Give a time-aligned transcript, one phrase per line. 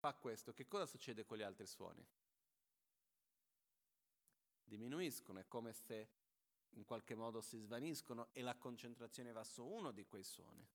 [0.00, 2.02] fa questo, che cosa succede con gli altri suoni?
[4.64, 6.08] Diminuiscono, è come se
[6.70, 10.66] in qualche modo si svaniscono e la concentrazione va su uno di quei suoni.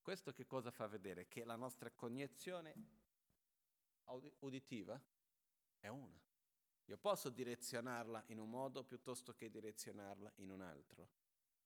[0.00, 1.28] Questo che cosa fa vedere?
[1.28, 2.74] Che la nostra cognizione
[4.40, 5.00] uditiva
[5.78, 6.20] è una.
[6.86, 11.08] Io posso direzionarla in un modo piuttosto che direzionarla in un altro.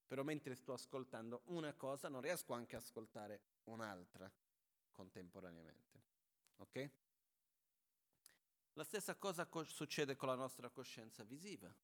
[0.06, 4.30] Però mentre sto ascoltando una cosa non riesco anche ad ascoltare un'altra
[4.93, 6.15] contemporaneamente.
[6.57, 6.91] Ok?
[8.75, 11.75] La stessa cosa co- succede con la nostra coscienza visiva,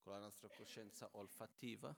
[0.00, 1.94] con la nostra coscienza olfattiva,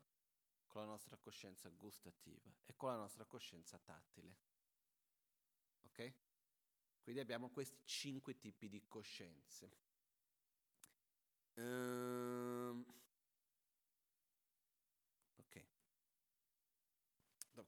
[0.67, 4.37] con la nostra coscienza gustativa e con la nostra coscienza tattile.
[5.85, 6.13] Ok?
[7.03, 9.71] Quindi abbiamo questi cinque tipi di coscienze.
[11.55, 12.85] Ehm,
[15.37, 15.65] ok.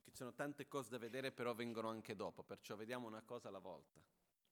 [0.02, 3.60] ci sono tante cose da vedere, però vengono anche dopo, perciò vediamo una cosa alla
[3.60, 4.00] volta.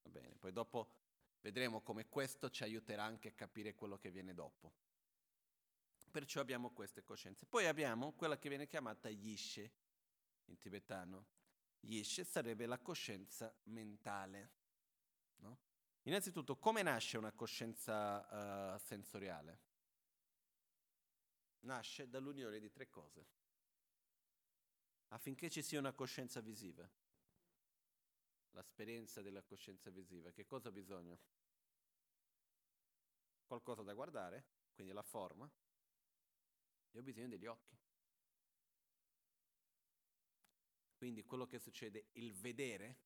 [0.03, 0.93] Va bene, poi dopo
[1.41, 4.73] vedremo come questo ci aiuterà anche a capire quello che viene dopo.
[6.09, 7.47] Perciò abbiamo queste coscienze.
[7.47, 9.73] Poi abbiamo quella che viene chiamata Yishe
[10.45, 11.27] in tibetano.
[11.81, 14.51] Yishe sarebbe la coscienza mentale.
[15.39, 15.59] No?
[16.03, 19.61] Innanzitutto, come nasce una coscienza uh, sensoriale?
[21.63, 23.36] Nasce dall'unione di tre cose.
[25.09, 26.89] Affinché ci sia una coscienza visiva,
[28.51, 31.19] l'esperienza della coscienza visiva, che cosa ha bisogno?
[33.47, 35.51] Qualcosa da guardare, quindi la forma,
[36.91, 37.79] e ho bisogno degli occhi.
[40.97, 42.99] Quindi quello che succede, il vedere,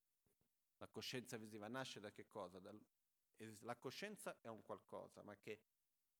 [0.77, 2.59] la coscienza visiva nasce da che cosa?
[2.59, 2.81] Dal,
[3.59, 5.61] la coscienza è un qualcosa, ma che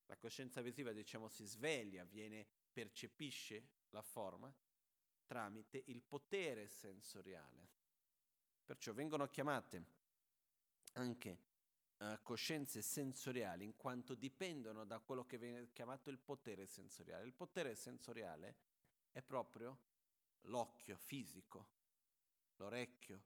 [0.05, 4.53] la coscienza visiva, diciamo, si sveglia, viene, percepisce la forma
[5.31, 7.69] tramite il potere sensoriale.
[8.65, 9.85] Perciò vengono chiamate
[10.95, 11.39] anche
[11.99, 17.25] uh, coscienze sensoriali in quanto dipendono da quello che viene chiamato il potere sensoriale.
[17.25, 18.57] Il potere sensoriale
[19.09, 19.79] è proprio
[20.41, 21.69] l'occhio fisico,
[22.57, 23.23] l'orecchio,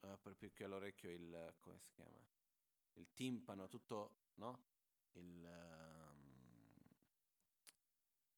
[0.00, 2.24] uh, per più che l'orecchio il, come si chiama?
[2.94, 4.64] Il timpano, tutto, no?
[5.12, 5.42] Il,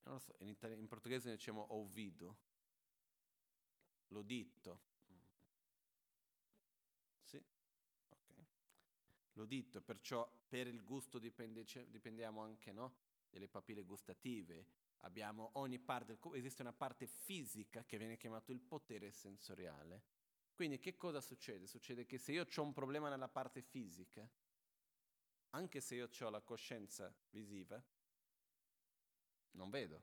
[0.03, 2.49] non lo so, in, itali- in portoghese diciamo ouvido,
[4.11, 4.81] l'udito.
[7.25, 7.43] Sì?
[8.09, 8.35] Ok.
[9.33, 12.95] L'udito, perciò per il gusto dipendiamo anche, no?
[13.29, 14.67] Delle papille gustative,
[14.99, 20.19] abbiamo ogni parte, esiste una parte fisica che viene chiamata il potere sensoriale
[20.61, 21.67] quindi che cosa succede?
[21.67, 24.29] Succede che se io ho un problema nella parte fisica,
[25.53, 27.83] anche se io ho la coscienza visiva,
[29.53, 30.03] non vedo.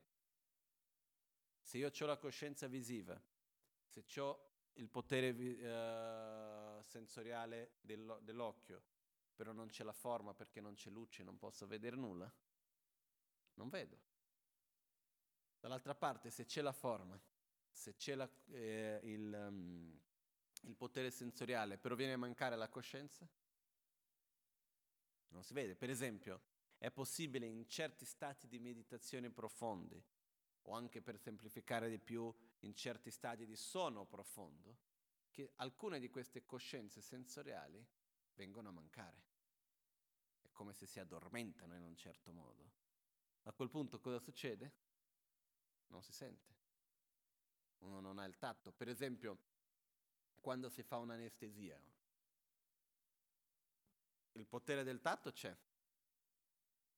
[1.60, 3.22] Se io ho la coscienza visiva,
[3.88, 8.82] se ho il potere uh, sensoriale dello- dell'occhio,
[9.34, 12.32] però non c'è la forma perché non c'è luce, non posso vedere nulla,
[13.54, 13.98] non vedo.
[15.60, 17.20] Dall'altra parte, se c'è la forma,
[17.70, 20.00] se c'è la, eh, il, um,
[20.62, 23.28] il potere sensoriale, però viene a mancare la coscienza?
[25.28, 25.74] Non si vede.
[25.74, 26.42] Per esempio,
[26.78, 30.02] è possibile in certi stati di meditazione profondi,
[30.68, 34.76] o anche per semplificare di più, in certi stati di sonno profondo,
[35.30, 37.84] che alcune di queste coscienze sensoriali
[38.34, 39.24] vengono a mancare.
[40.42, 42.70] È come se si addormentano in un certo modo.
[43.44, 44.72] A quel punto cosa succede?
[45.86, 46.56] Non si sente.
[47.78, 48.70] Uno non ha il tatto.
[48.70, 49.38] Per esempio,
[50.40, 51.82] quando si fa un'anestesia.
[54.32, 55.56] Il potere del tatto c'è,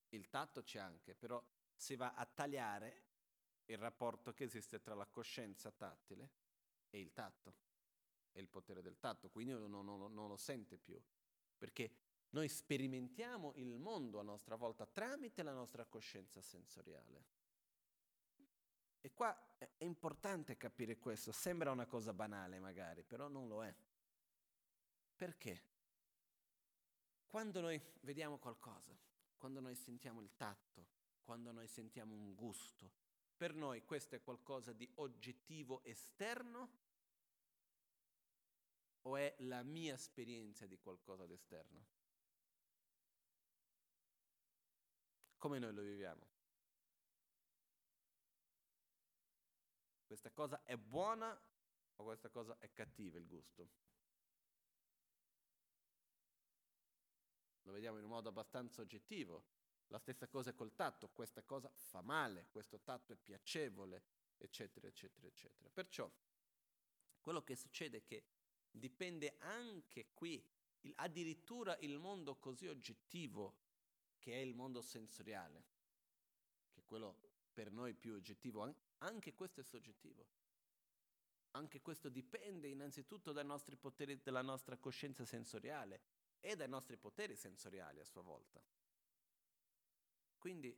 [0.09, 1.43] il tatto c'è anche, però
[1.73, 3.10] si va a tagliare
[3.73, 6.31] il rapporto che esiste tra la coscienza tattile
[6.91, 7.55] e il tatto,
[8.33, 11.01] e il potere del tatto, quindi non, non, non lo sente più,
[11.57, 17.39] perché noi sperimentiamo il mondo a nostra volta tramite la nostra coscienza sensoriale.
[19.01, 23.75] E qua è importante capire questo, sembra una cosa banale magari, però non lo è.
[25.17, 25.69] Perché?
[27.27, 28.97] Quando noi vediamo qualcosa,
[29.37, 30.87] quando noi sentiamo il tatto,
[31.23, 33.00] quando noi sentiamo un gusto,
[33.41, 36.69] per noi questo è qualcosa di oggettivo esterno
[39.01, 41.87] o è la mia esperienza di qualcosa di esterno?
[45.39, 46.29] Come noi lo viviamo?
[50.05, 51.41] questa cosa è buona
[51.97, 53.69] o questa cosa è cattiva il gusto.
[57.63, 59.60] Lo vediamo in un modo abbastanza oggettivo.
[59.91, 64.05] La stessa cosa col tatto, questa cosa fa male, questo tatto è piacevole,
[64.37, 65.69] eccetera, eccetera, eccetera.
[65.69, 66.11] Perciò
[67.21, 68.25] quello che succede è che
[68.71, 70.43] dipende anche qui
[70.83, 73.57] il, addirittura il mondo così oggettivo
[74.21, 75.65] che è il mondo sensoriale,
[76.71, 77.19] che è quello
[77.53, 80.25] per noi più oggettivo, anche questo è soggettivo.
[81.53, 86.01] Anche questo dipende innanzitutto dai nostri poteri, dalla nostra coscienza sensoriale
[86.39, 88.63] e dai nostri poteri sensoriali a sua volta.
[90.41, 90.77] Quindi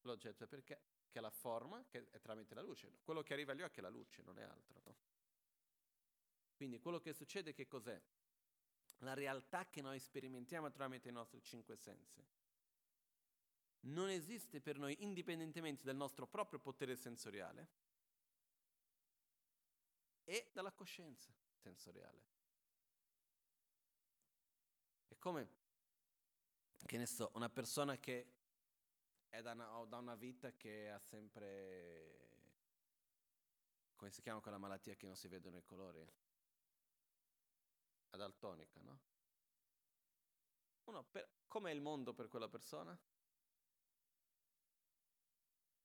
[0.00, 0.80] l'oggetto è perché
[1.10, 3.88] che la forma che è tramite la luce, quello che arriva agli occhi è la
[3.88, 4.80] luce, non è altro.
[4.84, 4.96] No?
[6.56, 8.02] Quindi quello che succede che cos'è?
[8.98, 12.24] La realtà che noi sperimentiamo tramite i nostri cinque sensi
[13.86, 17.68] non esiste per noi indipendentemente dal nostro proprio potere sensoriale
[20.24, 22.33] e dalla coscienza sensoriale.
[25.14, 25.48] È come,
[26.86, 28.32] che ne so, una persona che
[29.28, 32.40] è da una, da una vita che ha sempre,
[33.94, 36.04] come si chiama quella malattia che non si vedono i colori?
[38.10, 39.00] Adaltonica, no?
[40.86, 42.98] Uno, per, com'è il mondo per quella persona?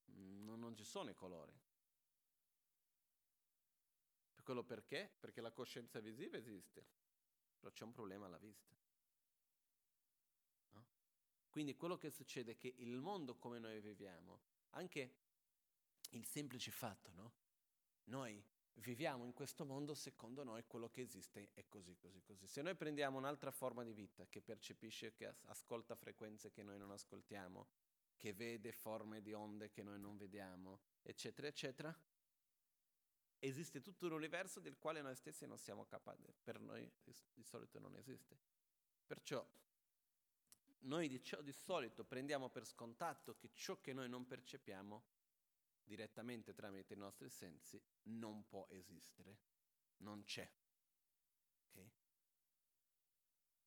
[0.05, 1.53] Non, non ci sono i colori.
[4.41, 5.13] Quello perché?
[5.19, 6.83] Perché la coscienza visiva esiste,
[7.59, 8.88] però c'è un problema alla vista.
[11.49, 14.41] Quindi quello che succede è che il mondo come noi viviamo,
[14.71, 15.15] anche
[16.11, 17.33] il semplice fatto, no?
[18.05, 18.43] Noi
[18.75, 22.47] viviamo in questo mondo secondo noi quello che esiste è così, così, così.
[22.47, 26.91] Se noi prendiamo un'altra forma di vita che percepisce, che ascolta frequenze che noi non
[26.91, 27.67] ascoltiamo,
[28.17, 31.97] che vede forme di onde che noi non vediamo, eccetera, eccetera,
[33.39, 36.89] esiste tutto un universo del quale noi stessi non siamo capaci, per noi
[37.33, 38.37] di solito non esiste.
[39.05, 39.45] Perciò
[40.81, 45.03] noi di, ciò, di solito prendiamo per scontato che ciò che noi non percepiamo
[45.83, 49.39] direttamente tramite i nostri sensi non può esistere,
[49.97, 50.49] non c'è.
[51.69, 51.91] Okay?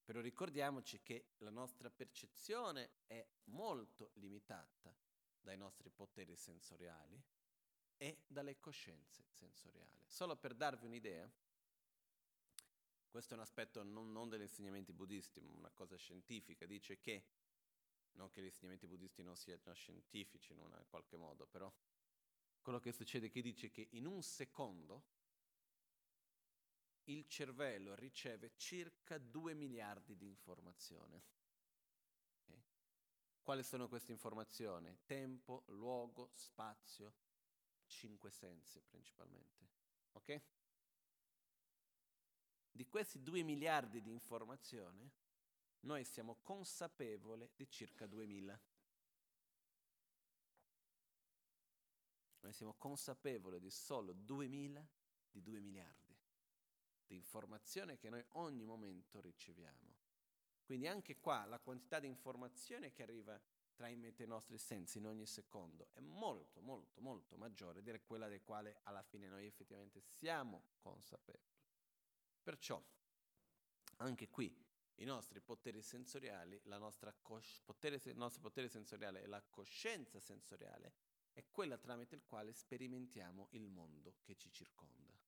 [0.04, 4.96] Però ricordiamoci che la nostra percezione è molto limitata
[5.40, 7.20] dai nostri poteri sensoriali
[7.96, 10.04] e dalle coscienze sensoriali.
[10.06, 11.30] Solo per darvi un'idea,
[13.12, 16.64] questo è un aspetto non, non degli insegnamenti buddisti, ma una cosa scientifica.
[16.64, 17.26] Dice che,
[18.12, 21.70] non che gli insegnamenti buddisti non siano scientifici in un qualche modo, però
[22.62, 25.04] quello che succede è che dice che in un secondo
[27.04, 31.22] il cervello riceve circa 2 miliardi di informazioni.
[32.40, 32.62] Okay?
[33.42, 35.00] Quali sono queste informazioni?
[35.04, 37.14] Tempo, luogo, spazio,
[37.84, 39.68] cinque sensi principalmente.
[40.12, 40.42] Ok?
[42.72, 45.08] Di questi 2 miliardi di informazioni,
[45.80, 48.60] noi siamo consapevoli di circa 2000.
[52.40, 54.88] Noi siamo consapevoli di solo 2000
[55.30, 56.02] di 2 miliardi
[57.12, 60.00] di informazioni che noi ogni momento riceviamo.
[60.64, 63.38] Quindi anche qua la quantità di informazione che arriva
[63.74, 68.42] tramite i nostri sensi in ogni secondo è molto, molto, molto maggiore di quella del
[68.42, 71.51] quale alla fine noi effettivamente siamo consapevoli.
[72.42, 72.82] Perciò,
[73.98, 74.52] anche qui,
[74.96, 80.20] i nostri poteri sensoriali, la nostra cos- potere, il nostro potere sensoriale e la coscienza
[80.20, 80.94] sensoriale
[81.32, 85.18] è quella tramite il quale sperimentiamo il mondo che ci circonda.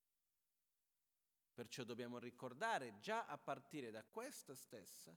[1.55, 5.17] Perciò dobbiamo ricordare già a partire da questa stessa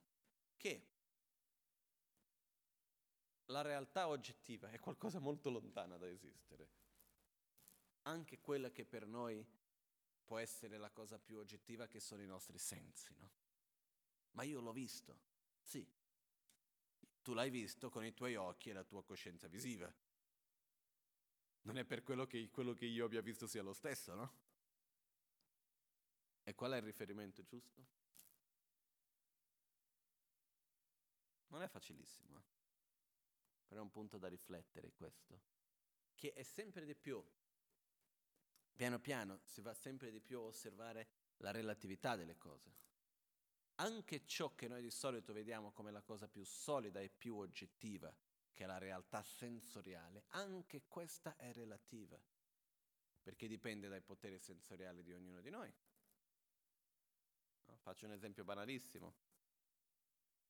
[0.56, 0.86] che
[3.46, 6.70] la realtà oggettiva è qualcosa molto lontana da esistere.
[8.02, 9.44] Anche quella che per noi
[10.28, 13.30] può essere la cosa più oggettiva che sono i nostri sensi, no?
[14.32, 15.18] Ma io l'ho visto,
[15.62, 15.90] sì.
[17.22, 19.90] Tu l'hai visto con i tuoi occhi e la tua coscienza visiva.
[21.62, 24.32] Non è per quello che, quello che io abbia visto sia lo stesso, no?
[26.44, 27.86] E qual è il riferimento giusto?
[31.46, 32.42] Non è facilissimo, eh?
[33.66, 35.40] però è un punto da riflettere questo,
[36.14, 37.24] che è sempre di più
[38.78, 41.08] piano piano si va sempre di più a osservare
[41.38, 42.76] la relatività delle cose.
[43.80, 48.14] Anche ciò che noi di solito vediamo come la cosa più solida e più oggettiva,
[48.52, 52.16] che è la realtà sensoriale, anche questa è relativa,
[53.20, 55.74] perché dipende dai poteri sensoriali di ognuno di noi.
[57.64, 57.76] No?
[57.78, 59.16] Faccio un esempio banalissimo.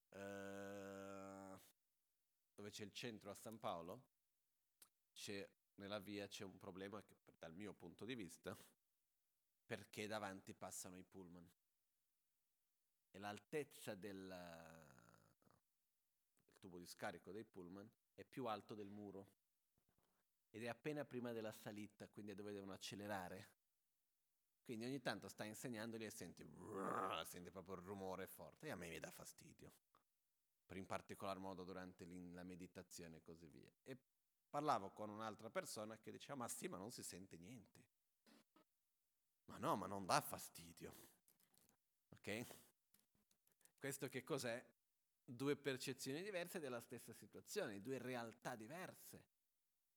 [0.09, 1.59] Uh,
[2.53, 4.03] dove c'è il centro a San Paolo,
[5.13, 8.55] c'è nella via c'è un problema che, dal mio punto di vista,
[9.65, 11.49] perché davanti passano i pullman.
[13.11, 14.27] E l'altezza del,
[16.37, 19.37] del tubo di scarico dei pullman è più alto del muro.
[20.51, 23.57] Ed è appena prima della salita, quindi dove devono accelerare.
[24.63, 26.47] Quindi ogni tanto stai insegnandoli e senti,
[27.25, 29.71] senti proprio il rumore forte e a me mi dà fastidio,
[30.63, 33.71] per in particolar modo durante la meditazione e così via.
[33.83, 33.97] E
[34.49, 37.85] parlavo con un'altra persona che diceva, ma sì, ma non si sente niente.
[39.45, 40.95] Ma no, ma non dà fastidio.
[42.09, 42.45] Ok?
[43.77, 44.63] Questo che cos'è?
[45.23, 49.23] Due percezioni diverse della stessa situazione, due realtà diverse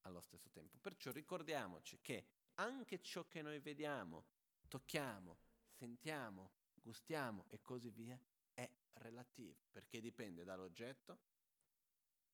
[0.03, 0.79] allo stesso tempo.
[0.79, 4.27] Perciò ricordiamoci che anche ciò che noi vediamo
[4.69, 5.39] tocchiamo,
[5.71, 8.19] sentiamo, gustiamo e così via,
[8.55, 11.19] è relativo, perché dipende dall'oggetto,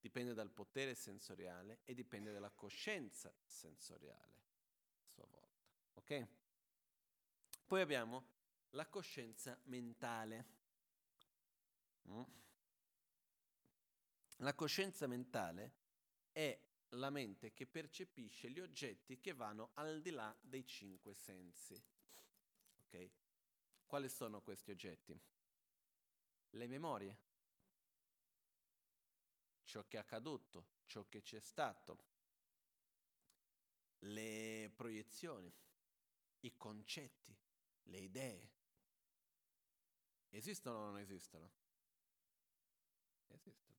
[0.00, 4.36] dipende dal potere sensoriale e dipende dalla coscienza sensoriale
[5.02, 5.66] a sua volta.
[5.94, 6.26] Ok?
[7.66, 8.36] Poi abbiamo
[8.70, 10.46] la coscienza mentale.
[12.08, 12.22] Mm?
[14.36, 15.74] La coscienza mentale
[16.32, 16.58] è
[16.92, 21.80] la mente che percepisce gli oggetti che vanno al di là dei cinque sensi.
[22.84, 23.10] Ok?
[23.84, 25.18] Quali sono questi oggetti?
[26.50, 27.18] Le memorie,
[29.68, 31.98] ciò che è accaduto, ciò che c'è stato,
[34.00, 35.52] le proiezioni,
[36.40, 37.36] i concetti,
[37.84, 38.50] le idee.
[40.30, 41.50] Esistono o non esistono?
[43.26, 43.76] Esistono.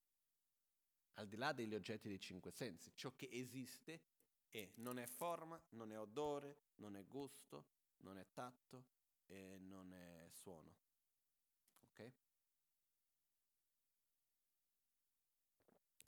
[1.16, 4.02] Al di là degli oggetti dei cinque sensi, ciò che esiste
[4.48, 7.66] è, non è forma, non è odore, non è gusto,
[7.98, 8.86] non è tatto,
[9.26, 10.76] e non è suono.
[11.82, 12.12] Ok?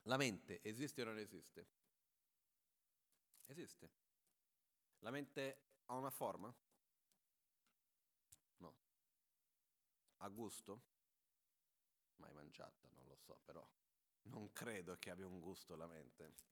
[0.04, 1.68] La mente esiste o non esiste?
[3.46, 3.90] Esiste.
[5.00, 6.54] La mente ha una forma?
[8.58, 8.76] No.
[10.18, 10.82] Ha gusto?
[12.18, 13.68] Mai mangiata, non lo so, però
[14.24, 16.50] non credo che abbia un gusto la mente.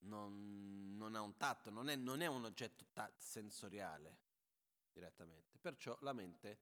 [0.00, 4.18] Non, non ha un tatto, non è, non è un oggetto ta- sensoriale
[4.92, 5.58] direttamente.
[5.58, 6.58] Perciò la mente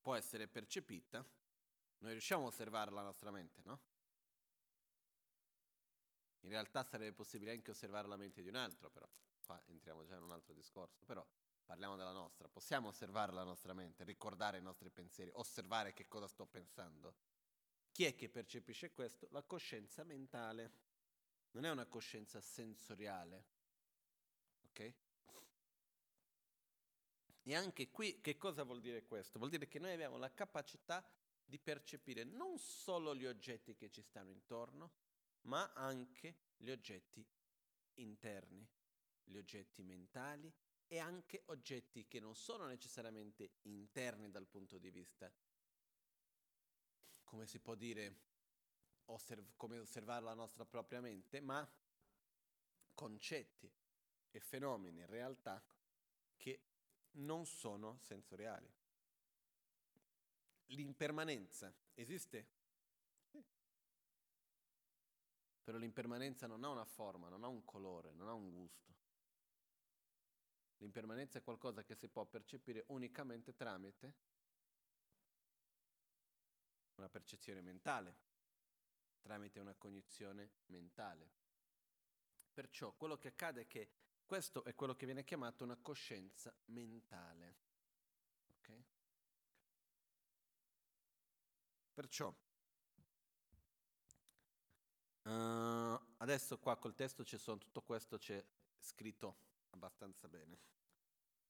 [0.00, 1.24] può essere percepita,
[1.98, 3.80] noi riusciamo a osservare la nostra mente, no?
[6.44, 9.08] In realtà sarebbe possibile anche osservare la mente di un altro, però
[9.44, 11.26] qua entriamo già in un altro discorso, però
[11.64, 16.28] parliamo della nostra, possiamo osservare la nostra mente, ricordare i nostri pensieri, osservare che cosa
[16.28, 17.14] sto pensando.
[17.92, 19.28] Chi è che percepisce questo?
[19.30, 20.82] La coscienza mentale.
[21.52, 23.44] Non è una coscienza sensoriale.
[24.66, 24.94] Ok?
[27.44, 29.38] E anche qui che cosa vuol dire questo?
[29.38, 31.06] Vuol dire che noi abbiamo la capacità
[31.44, 34.90] di percepire non solo gli oggetti che ci stanno intorno,
[35.44, 37.26] ma anche gli oggetti
[37.94, 38.66] interni,
[39.24, 40.52] gli oggetti mentali
[40.86, 45.32] e anche oggetti che non sono necessariamente interni dal punto di vista,
[47.24, 48.20] come si può dire,
[49.06, 51.68] osserv- come osservare la nostra propria mente, ma
[52.94, 53.70] concetti
[54.30, 55.62] e fenomeni realtà
[56.36, 56.60] che
[57.12, 58.72] non sono sensoriali.
[60.68, 62.46] L'impermanenza esiste?
[63.30, 63.44] Sì.
[65.64, 68.94] Però l'impermanenza non ha una forma, non ha un colore, non ha un gusto.
[70.76, 74.12] L'impermanenza è qualcosa che si può percepire unicamente tramite
[76.96, 78.16] una percezione mentale,
[79.22, 81.30] tramite una cognizione mentale.
[82.52, 83.90] Perciò quello che accade è che
[84.26, 87.56] questo è quello che viene chiamato una coscienza mentale.
[88.58, 88.84] Okay?
[91.94, 92.34] Perciò,
[95.24, 98.44] uh, adesso qua col testo c'è sono, tutto questo c'è
[98.78, 99.36] scritto
[99.70, 100.58] abbastanza bene.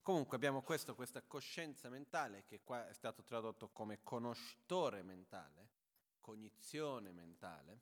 [0.02, 5.68] Comunque abbiamo questo, questa coscienza mentale che qua è stato tradotto come conoscitore mentale,
[6.20, 7.80] cognizione mentale,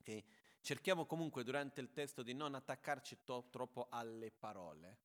[0.00, 0.24] okay?
[0.60, 4.98] Cerchiamo comunque durante il testo di non attaccarci to- troppo alle parole,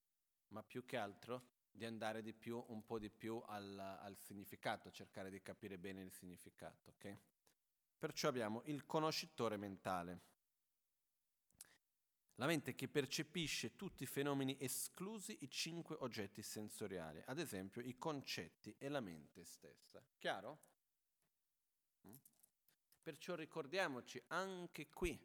[0.48, 4.92] ma più che altro di andare di più, un po' di più al, al significato,
[4.92, 6.92] cercare di capire bene il significato.
[6.92, 7.20] Okay?
[8.06, 10.22] Perciò abbiamo il conoscitore mentale.
[12.36, 17.98] La mente che percepisce tutti i fenomeni esclusi i cinque oggetti sensoriali, ad esempio i
[17.98, 20.06] concetti e la mente stessa.
[20.20, 20.60] Chiaro?
[22.08, 22.14] Mm?
[23.02, 25.20] Perciò ricordiamoci anche qui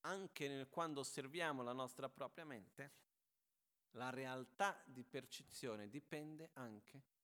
[0.00, 2.92] anche nel, quando osserviamo la nostra propria mente,
[3.90, 7.15] la realtà di percezione dipende anche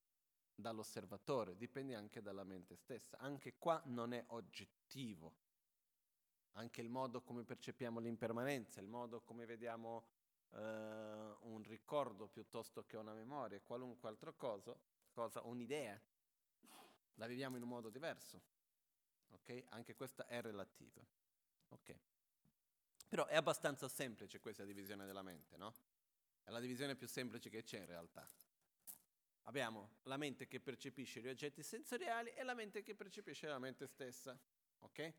[0.54, 3.18] dall'osservatore, dipende anche dalla mente stessa.
[3.18, 5.34] Anche qua non è oggettivo.
[6.52, 10.06] Anche il modo come percepiamo l'impermanenza, il modo come vediamo
[10.50, 14.76] eh, un ricordo piuttosto che una memoria, qualunque altra cosa,
[15.10, 16.00] cosa, un'idea,
[17.14, 18.40] la viviamo in un modo diverso.
[19.30, 19.64] Okay?
[19.70, 21.02] Anche questa è relativa.
[21.68, 21.98] Okay.
[23.08, 25.74] Però è abbastanza semplice questa divisione della mente, no?
[26.42, 28.26] È la divisione più semplice che c'è in realtà.
[29.42, 33.86] Abbiamo la mente che percepisce gli oggetti sensoriali e la mente che percepisce la mente
[33.86, 34.38] stessa.
[34.80, 35.14] Ok?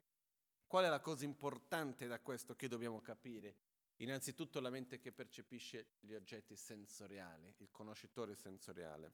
[0.65, 3.56] Qual è la cosa importante da questo che dobbiamo capire?
[3.98, 9.13] Innanzitutto la mente che percepisce gli oggetti sensoriali, il conoscitore sensoriale.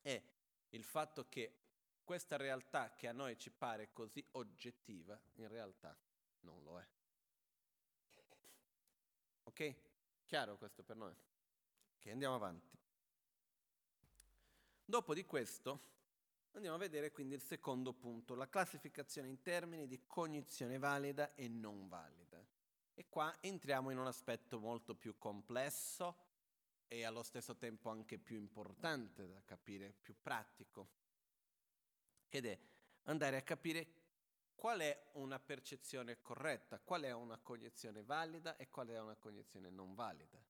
[0.00, 0.22] È
[0.70, 1.58] il fatto che
[2.02, 5.96] questa realtà che a noi ci pare così oggettiva, in realtà
[6.40, 6.88] non lo è.
[9.44, 9.74] Ok?
[10.24, 11.14] Chiaro questo per noi?
[11.96, 12.79] Ok, andiamo avanti.
[14.90, 15.82] Dopo di questo
[16.50, 21.46] andiamo a vedere quindi il secondo punto, la classificazione in termini di cognizione valida e
[21.46, 22.44] non valida.
[22.94, 26.16] E qua entriamo in un aspetto molto più complesso
[26.88, 30.88] e allo stesso tempo anche più importante da capire, più pratico,
[32.28, 32.58] ed è
[33.04, 33.86] andare a capire
[34.56, 39.70] qual è una percezione corretta, qual è una cognizione valida e qual è una cognizione
[39.70, 40.42] non valida.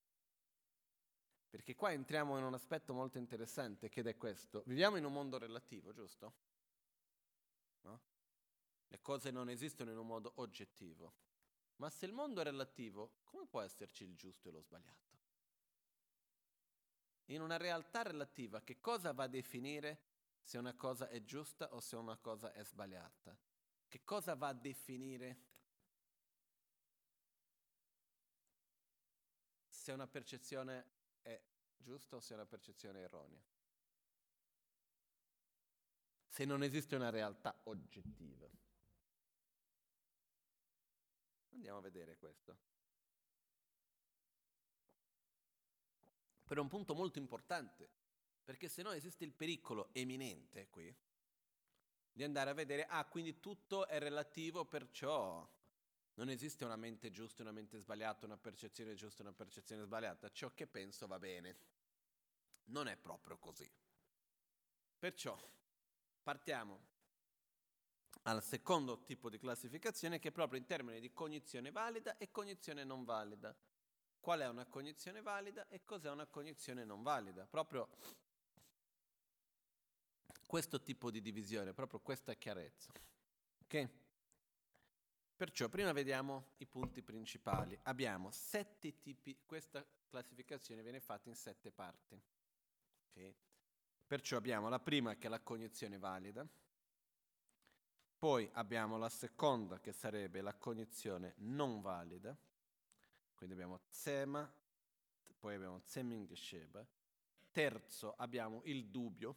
[1.50, 4.62] Perché qua entriamo in un aspetto molto interessante, che è questo.
[4.66, 6.34] Viviamo in un mondo relativo, giusto?
[7.80, 8.00] No?
[8.86, 11.12] Le cose non esistono in un modo oggettivo.
[11.76, 15.18] Ma se il mondo è relativo, come può esserci il giusto e lo sbagliato?
[17.26, 20.02] In una realtà relativa, che cosa va a definire
[20.40, 23.36] se una cosa è giusta o se una cosa è sbagliata?
[23.88, 25.48] Che cosa va a definire
[29.68, 31.40] se una percezione è
[31.76, 33.42] giusta o se una percezione è erronea?
[36.26, 38.48] Se non esiste una realtà oggettiva.
[41.52, 42.58] Andiamo a vedere questo.
[46.44, 47.90] Per un punto molto importante,
[48.42, 50.94] perché se no esiste il pericolo eminente qui
[52.12, 55.48] di andare a vedere, ah, quindi tutto è relativo, perciò
[56.20, 59.84] non esiste una mente giusta e una mente sbagliata, una percezione giusta e una percezione
[59.84, 61.56] sbagliata, ciò che penso va bene.
[62.64, 63.68] Non è proprio così.
[64.98, 65.34] Perciò
[66.22, 66.88] partiamo
[68.24, 72.84] al secondo tipo di classificazione che è proprio in termini di cognizione valida e cognizione
[72.84, 73.56] non valida.
[74.20, 77.46] Qual è una cognizione valida e cos'è una cognizione non valida?
[77.46, 77.88] Proprio
[80.46, 82.92] questo tipo di divisione, proprio questa chiarezza.
[83.62, 84.09] Ok?
[85.40, 87.74] Perciò prima vediamo i punti principali.
[87.84, 92.20] Abbiamo sette tipi, questa classificazione viene fatta in sette parti.
[93.08, 93.34] Okay?
[94.06, 96.46] Perciò abbiamo la prima che è la cognizione valida,
[98.18, 102.36] poi abbiamo la seconda che sarebbe la cognizione non valida,
[103.34, 104.46] quindi abbiamo Zema,
[105.38, 106.86] poi abbiamo Zeming Sheba,
[107.50, 109.36] terzo abbiamo il dubbio,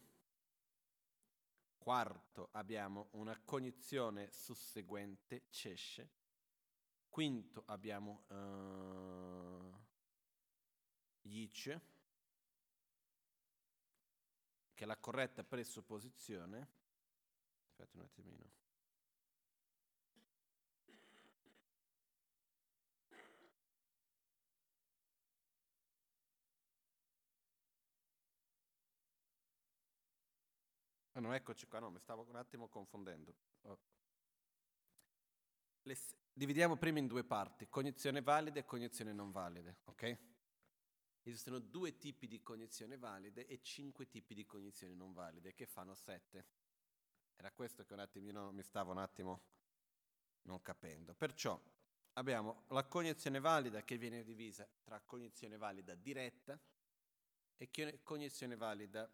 [1.84, 6.10] Quarto abbiamo una cognizione susseguente, cesce.
[7.10, 9.78] Quinto abbiamo uh,
[11.28, 11.80] yice,
[14.72, 16.68] che è la corretta presupposizione.
[17.66, 18.63] Aspetta un attimino.
[31.16, 33.34] Ah, no, eccoci qua, no, mi stavo un attimo confondendo.
[33.62, 33.78] Oh.
[35.82, 35.96] Le,
[36.32, 40.18] dividiamo prima in due parti, cognizione valida e cognizione non valide, ok?
[41.22, 45.94] Esistono due tipi di cognizione valide e cinque tipi di cognizioni non valide, che fanno
[45.94, 46.46] sette.
[47.36, 49.42] Era questo che un attimino mi stavo un attimo
[50.42, 51.14] non capendo.
[51.14, 51.60] Perciò
[52.14, 56.60] abbiamo la cognizione valida che viene divisa tra cognizione valida diretta
[57.56, 59.08] e cognizione valida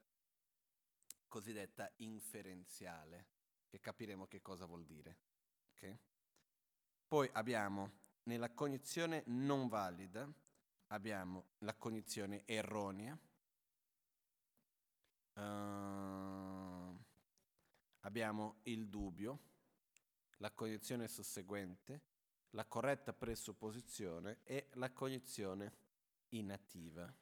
[1.31, 3.29] cosiddetta inferenziale,
[3.69, 5.17] che capiremo che cosa vuol dire.
[5.71, 5.99] Okay?
[7.07, 7.93] Poi abbiamo
[8.25, 10.31] nella cognizione non valida,
[10.89, 13.19] abbiamo la cognizione erronea,
[15.35, 16.99] uh,
[18.01, 19.39] abbiamo il dubbio,
[20.39, 22.03] la cognizione susseguente,
[22.51, 25.73] la corretta presupposizione e la cognizione
[26.31, 27.13] inattiva.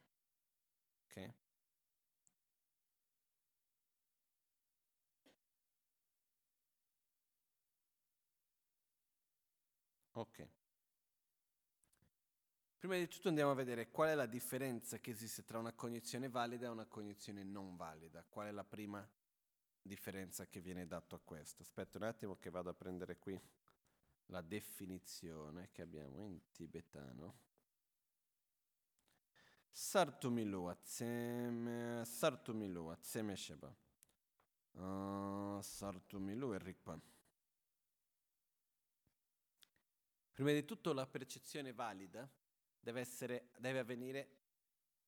[1.05, 1.33] Okay?
[10.19, 10.47] Ok.
[12.77, 16.27] Prima di tutto andiamo a vedere qual è la differenza che esiste tra una cognizione
[16.27, 18.25] valida e una cognizione non valida.
[18.27, 19.07] Qual è la prima
[19.81, 21.61] differenza che viene data a questo?
[21.61, 23.39] Aspetta un attimo che vado a prendere qui
[24.25, 27.39] la definizione che abbiamo in tibetano.
[29.71, 33.73] Sartumilua, tseme, sartumilua, tseme sheba.
[34.71, 37.01] Uh, sartumilu e rikpan.
[40.39, 42.25] Prima di tutto la percezione valida
[42.79, 44.37] deve, essere, deve avvenire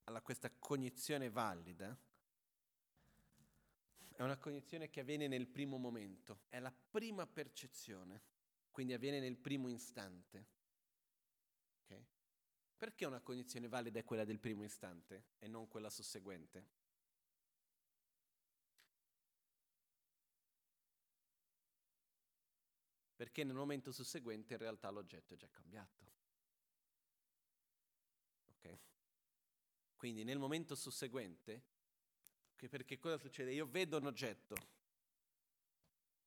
[0.04, 1.98] alla questa cognizione valida.
[4.10, 8.22] È una cognizione che avviene nel primo momento, è la prima percezione,
[8.72, 10.48] quindi avviene nel primo istante.
[11.86, 12.06] Okay?
[12.76, 16.81] Perché una cognizione valida è quella del primo istante e non quella susseguente?
[23.22, 26.12] Perché nel momento susseguente in realtà l'oggetto è già cambiato.
[28.48, 28.80] Ok?
[29.96, 31.62] Quindi nel momento susseguente,
[32.56, 33.54] perché cosa succede?
[33.54, 34.56] Io vedo un oggetto,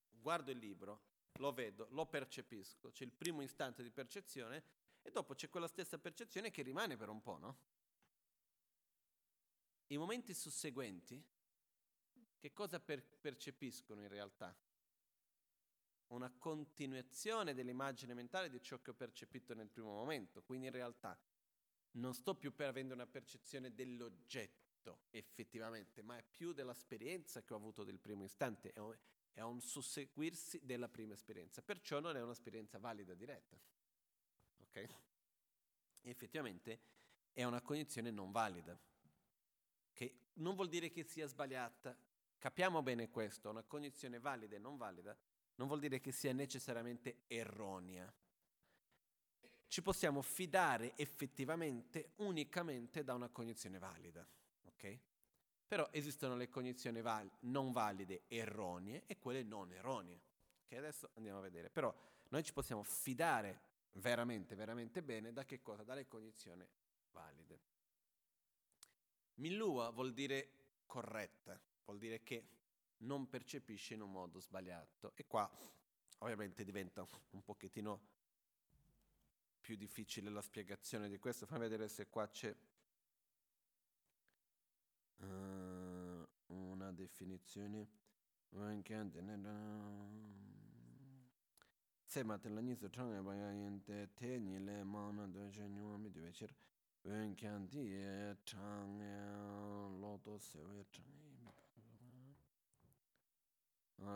[0.08, 1.02] guardo il libro,
[1.38, 4.62] lo vedo, lo percepisco, c'è il primo istante di percezione
[5.02, 7.58] e dopo c'è quella stessa percezione che rimane per un po', no?
[9.88, 11.20] I momenti susseguenti,
[12.38, 14.56] che cosa per- percepiscono in realtà?
[16.08, 20.42] Una continuazione dell'immagine mentale di ciò che ho percepito nel primo momento.
[20.42, 21.18] Quindi in realtà
[21.92, 24.62] non sto più per avendo una percezione dell'oggetto
[25.10, 28.96] effettivamente, ma è più dell'esperienza che ho avuto del primo istante, è un,
[29.32, 31.62] è un susseguirsi della prima esperienza.
[31.62, 33.58] Perciò non è un'esperienza valida diretta.
[34.58, 34.88] Ok?
[36.02, 36.80] Effettivamente
[37.32, 38.78] è una cognizione non valida,
[39.92, 41.96] che non vuol dire che sia sbagliata.
[42.38, 45.16] Capiamo bene questo, una cognizione valida e non valida
[45.56, 48.12] non vuol dire che sia necessariamente erronea.
[49.66, 54.26] Ci possiamo fidare effettivamente unicamente da una cognizione valida,
[54.66, 54.98] ok?
[55.66, 60.20] Però esistono le cognizioni val- non valide erronee e quelle non erronee,
[60.66, 61.70] che adesso andiamo a vedere.
[61.70, 61.92] Però
[62.28, 65.82] noi ci possiamo fidare veramente, veramente bene da che cosa?
[65.82, 66.66] Dalle cognizioni
[67.10, 67.60] valide.
[69.36, 70.48] Millua vuol dire
[70.86, 72.44] corretta, vuol dire che
[72.98, 75.12] non percepisce in un modo sbagliato.
[75.14, 75.50] E qua
[76.18, 78.12] ovviamente diventa un pochettino
[79.60, 81.46] più difficile la spiegazione di questo.
[81.46, 82.54] Fammi vedere se qua c'è
[85.16, 87.88] uh, una definizione.
[92.06, 95.66] Sema te la niso changa ba ya yin te ni le ma na do je
[95.66, 96.54] nyu mi de cher
[97.02, 97.90] wen kyan di
[98.44, 99.02] chang
[99.98, 101.23] lo do se we chang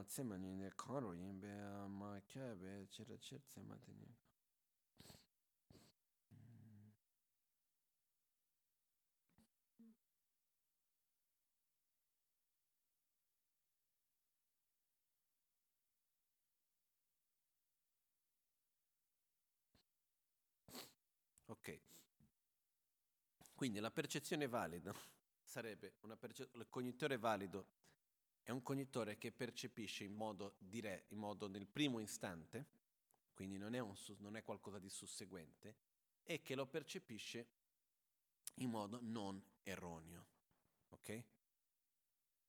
[0.06, 1.50] tsima nini karo yinbe
[1.98, 4.08] ma kyabe chira chir tsima tini.
[21.48, 21.68] Ok,
[23.54, 24.92] quindi la percezione valida
[25.44, 27.66] sarebbe una perce- il cognitore valido
[28.48, 32.66] è un cognitore che percepisce in modo diretto, in modo nel primo istante,
[33.34, 35.76] quindi non è, un, non è qualcosa di susseguente,
[36.22, 37.46] e che lo percepisce
[38.54, 40.26] in modo non erroneo.
[40.88, 41.24] Ok?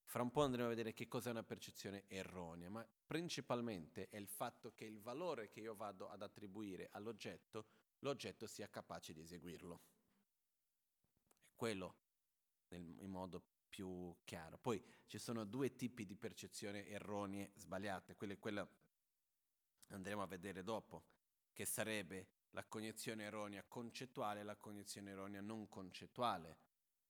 [0.06, 4.30] Fra un po' andremo a vedere che cos'è una percezione erronea, ma principalmente è il
[4.30, 7.66] fatto che il valore che io vado ad attribuire all'oggetto,
[8.00, 9.82] l'oggetto sia capace di eseguirlo.
[11.44, 11.96] È quello
[12.70, 14.58] nel, in modo più chiaro.
[14.58, 18.68] Poi ci sono due tipi di percezione erronee, sbagliate, quelle, quella
[19.88, 21.06] andremo a vedere dopo,
[21.54, 26.58] che sarebbe la cognizione erronea concettuale e la cognizione erronea non concettuale.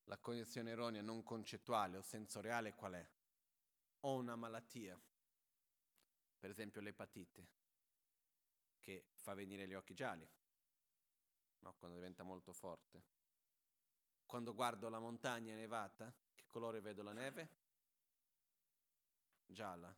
[0.03, 3.10] La cognizione erronea non concettuale o sensoriale qual è?
[4.01, 4.99] Ho una malattia,
[6.38, 7.47] per esempio l'epatite,
[8.79, 10.29] che fa venire gli occhi gialli,
[11.62, 11.73] no?
[11.79, 13.03] quando diventa molto forte.
[14.23, 16.13] Quando guardo la montagna nevata,
[16.47, 17.49] colore vedo la neve?
[19.45, 19.95] Gialla.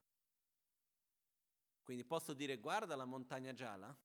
[1.84, 3.96] Quindi posso dire guarda la montagna gialla?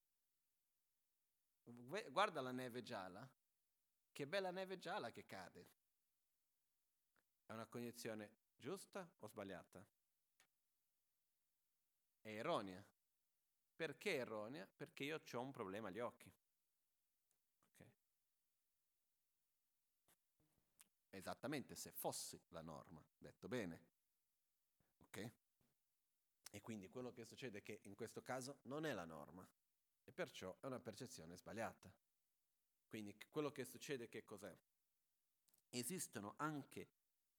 [2.09, 3.29] Guarda la neve gialla?
[4.13, 5.69] Che bella neve gialla che cade.
[7.45, 9.85] È una cognizione giusta o sbagliata?
[12.23, 12.85] È erronea.
[13.77, 14.67] Perché erronea?
[14.67, 16.33] Perché io ho un problema agli occhi.
[21.17, 23.81] Esattamente se fosse la norma, detto bene.
[25.07, 25.31] Ok?
[26.51, 29.47] E quindi quello che succede è che in questo caso non è la norma
[30.05, 31.93] e perciò è una percezione sbagliata.
[32.89, 34.57] Quindi quello che succede che cos'è?
[35.71, 36.89] Esistono anche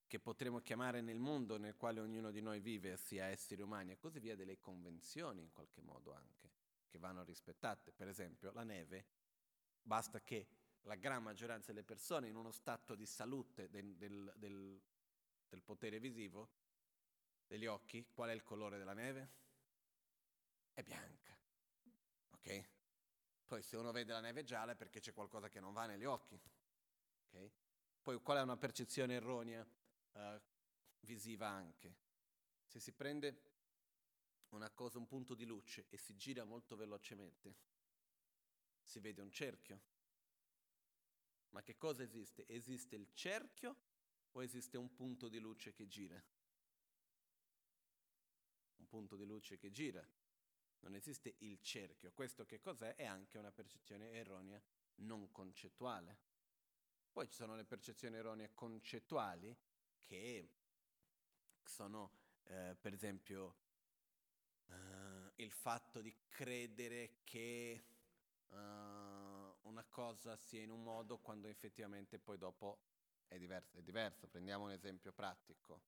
[0.08, 3.98] che potremmo chiamare nel mondo nel quale ognuno di noi vive, sia esseri umani e
[3.98, 6.52] così via, delle convenzioni in qualche modo anche,
[6.88, 7.92] che vanno rispettate.
[7.92, 9.06] Per esempio, la neve,
[9.82, 10.48] basta che
[10.88, 14.82] la gran maggioranza delle persone in uno stato di salute del, del, del,
[15.48, 16.50] del potere visivo,
[17.46, 19.32] degli occhi, qual è il colore della neve?
[20.74, 21.38] È bianca.
[22.32, 22.70] Ok?
[23.46, 26.06] Poi se uno vede la neve gialla è perché c'è qualcosa che non va negli
[26.06, 26.40] occhi.
[27.28, 27.52] Okay?
[28.02, 29.68] Poi qual è una percezione erronea
[30.14, 30.42] uh,
[31.02, 31.96] visiva anche?
[32.66, 33.42] Se si prende
[34.50, 37.56] una cosa, un punto di luce e si gira molto velocemente,
[38.84, 39.96] si vede un cerchio.
[41.58, 42.46] Ma che cosa esiste?
[42.48, 43.76] Esiste il cerchio
[44.34, 46.24] o esiste un punto di luce che gira?
[48.76, 50.08] Un punto di luce che gira
[50.82, 52.12] non esiste il cerchio.
[52.12, 52.94] Questo che cos'è?
[52.94, 54.62] È anche una percezione erronea
[54.98, 56.20] non concettuale.
[57.12, 59.58] Poi ci sono le percezioni erronee concettuali
[60.00, 60.52] che
[61.64, 62.12] sono,
[62.44, 63.56] eh, per esempio,
[64.68, 67.84] eh, il fatto di credere che
[68.50, 68.97] uh,
[69.68, 72.80] una cosa sia in un modo quando effettivamente poi dopo
[73.28, 73.78] è diverso.
[73.78, 74.28] È diverso.
[74.28, 75.84] Prendiamo un esempio pratico.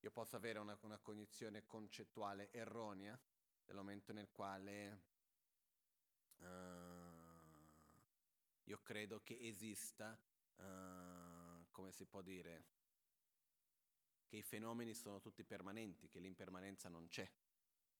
[0.00, 3.18] Io posso avere una, una cognizione concettuale erronea
[3.64, 5.02] del momento nel quale
[6.38, 6.46] uh,
[8.64, 10.18] io credo che esista,
[10.56, 12.64] uh, come si può dire,
[14.26, 17.28] che i fenomeni sono tutti permanenti, che l'impermanenza non c'è.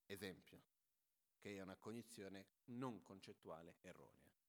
[0.05, 0.63] Esempio,
[1.37, 4.40] che è una cognizione non concettuale erronea.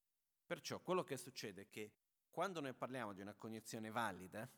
[0.45, 1.91] Perciò quello che succede è che
[2.29, 4.49] quando noi parliamo di una cognizione valida,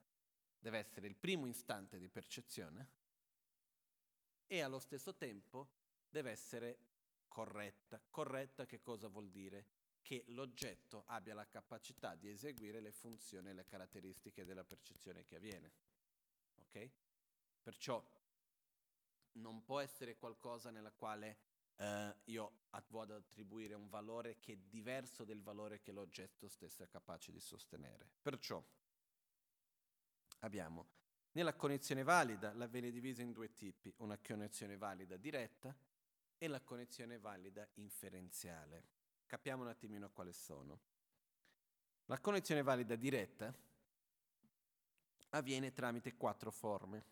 [0.58, 2.90] deve essere il primo istante di percezione
[4.48, 5.70] e allo stesso tempo
[6.10, 6.80] deve essere
[7.28, 8.02] corretta.
[8.10, 9.66] Corretta che cosa vuol dire?
[10.02, 15.36] Che l'oggetto abbia la capacità di eseguire le funzioni e le caratteristiche della percezione che
[15.36, 15.72] avviene.
[16.62, 16.90] Ok?
[17.62, 18.04] Perciò
[19.34, 21.38] non può essere qualcosa nella quale
[21.78, 22.52] eh, io
[22.88, 27.32] vado ad attribuire un valore che è diverso del valore che l'oggetto stesso è capace
[27.32, 28.10] di sostenere.
[28.22, 28.64] Perciò
[30.40, 30.96] abbiamo
[31.36, 35.76] nella connessione valida la viene divisa in due tipi, una connessione valida diretta
[36.38, 38.84] e la connessione valida inferenziale.
[39.26, 40.80] Capiamo un attimino quali sono.
[42.06, 43.54] La connessione valida diretta
[45.32, 47.04] avviene tramite quattro forme,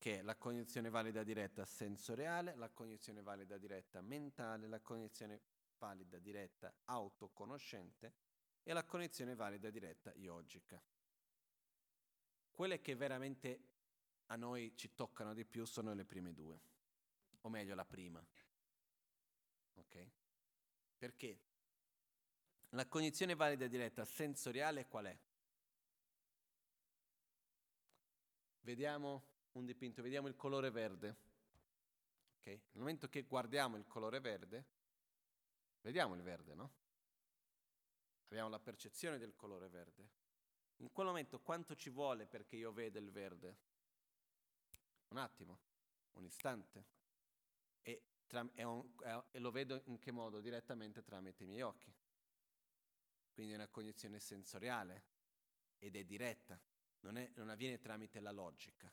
[0.00, 5.42] che è la cognizione valida diretta sensoriale, la cognizione valida diretta mentale, la cognizione
[5.76, 8.14] valida diretta autoconoscente
[8.62, 10.82] e la cognizione valida diretta yogica.
[12.50, 13.60] Quelle che veramente
[14.28, 16.58] a noi ci toccano di più sono le prime due,
[17.42, 18.26] o meglio la prima.
[19.74, 20.10] Ok?
[20.96, 21.40] Perché?
[22.70, 25.18] La cognizione valida diretta sensoriale qual è?
[28.60, 31.16] Vediamo un dipinto, vediamo il colore verde.
[32.38, 32.46] Ok?
[32.46, 34.64] Nel momento che guardiamo il colore verde,
[35.82, 36.72] vediamo il verde, no?
[38.28, 40.08] Abbiamo la percezione del colore verde.
[40.76, 43.56] In quel momento quanto ci vuole perché io veda il verde?
[45.08, 45.58] Un attimo,
[46.12, 46.84] un istante.
[47.82, 48.88] E Tram- è un,
[49.32, 50.40] e lo vedo in che modo?
[50.40, 51.92] Direttamente tramite i miei occhi.
[53.32, 55.04] Quindi è una cognizione sensoriale
[55.78, 56.56] ed è diretta,
[57.00, 58.88] non, è, non avviene tramite la logica.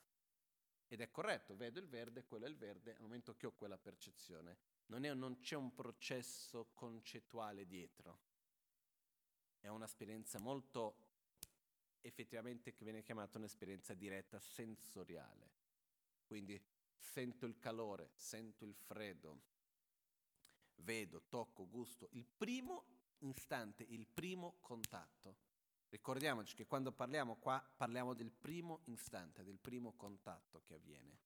[0.88, 3.76] Ed è corretto, vedo il verde, quello è il verde, al momento che ho quella
[3.76, 4.56] percezione.
[4.86, 8.20] Non, è, non c'è un processo concettuale dietro.
[9.60, 11.06] È un'esperienza molto
[12.00, 15.50] effettivamente che viene chiamata un'esperienza diretta sensoriale.
[16.24, 16.60] Quindi
[16.96, 19.42] sento il calore, sento il freddo,
[20.76, 22.08] vedo, tocco, gusto.
[22.12, 22.84] Il primo
[23.18, 25.36] istante, il primo contatto.
[25.90, 31.18] Ricordiamoci che quando parliamo qua parliamo del primo istante, del primo contatto che avviene.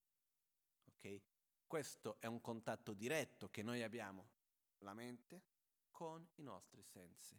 [0.86, 1.20] Ok?
[1.66, 4.28] Questo è un contatto diretto che noi abbiamo,
[4.78, 5.42] la mente,
[5.90, 7.36] con i nostri sensi.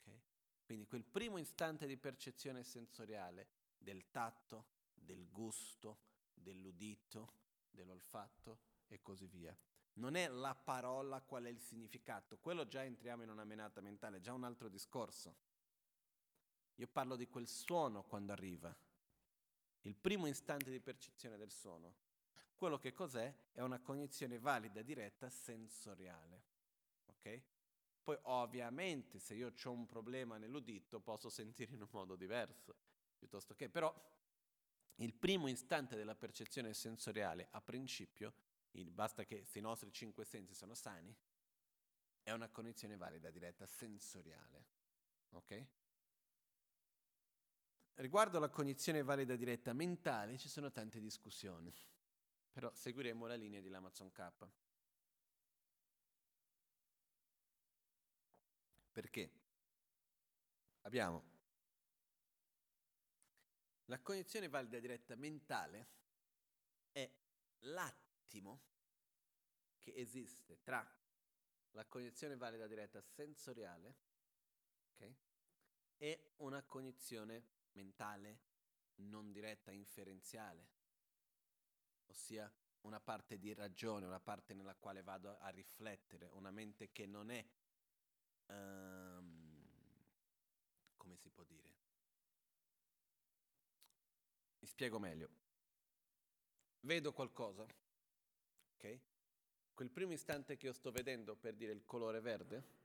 [0.00, 0.22] Okay?
[0.64, 5.98] Quindi quel primo istante di percezione sensoriale del tatto, del gusto,
[6.32, 7.32] dell'udito,
[7.70, 9.56] dell'olfatto e così via.
[9.94, 14.16] Non è la parola qual è il significato, quello già entriamo in una menata mentale,
[14.16, 15.52] è già un altro discorso.
[16.76, 18.74] Io parlo di quel suono quando arriva,
[19.82, 21.94] il primo istante di percezione del suono.
[22.54, 23.32] Quello che cos'è?
[23.52, 26.42] È una cognizione valida, diretta, sensoriale.
[27.06, 27.42] Ok?
[28.02, 32.76] Poi ovviamente se io ho un problema nell'udito posso sentire in un modo diverso,
[33.18, 33.94] piuttosto che però
[34.96, 38.34] il primo istante della percezione sensoriale, a principio,
[38.70, 41.14] basta che se i nostri cinque sensi sono sani,
[42.22, 44.66] è una connessione valida diretta sensoriale.
[45.30, 45.66] Ok?
[47.96, 51.72] Riguardo alla cognizione valida diretta mentale ci sono tante discussioni,
[52.50, 54.32] però seguiremo la linea di l'Amazon K.
[58.90, 59.32] Perché?
[60.82, 61.32] Abbiamo
[63.86, 65.88] la cognizione valida diretta mentale
[66.90, 67.10] è
[67.60, 68.62] l'attimo
[69.78, 70.84] che esiste tra
[71.72, 73.96] la cognizione valida diretta sensoriale,
[74.94, 75.14] ok?
[75.98, 78.40] E una cognizione mentale
[78.96, 80.68] non diretta inferenziale,
[82.06, 82.50] ossia
[82.82, 87.30] una parte di ragione, una parte nella quale vado a riflettere, una mente che non
[87.30, 87.44] è,
[88.46, 89.64] um,
[90.96, 91.72] come si può dire?
[94.58, 95.42] Mi spiego meglio.
[96.80, 97.66] Vedo qualcosa,
[98.74, 99.00] ok?
[99.72, 102.82] Quel primo istante che io sto vedendo per dire il colore verde,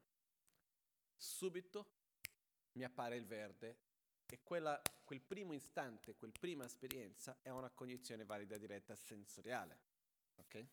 [1.15, 1.97] subito
[2.73, 3.88] mi appare il verde
[4.31, 9.79] e quella, quel primo istante, quel prima esperienza è una cognizione valida diretta sensoriale.
[10.35, 10.65] Ok?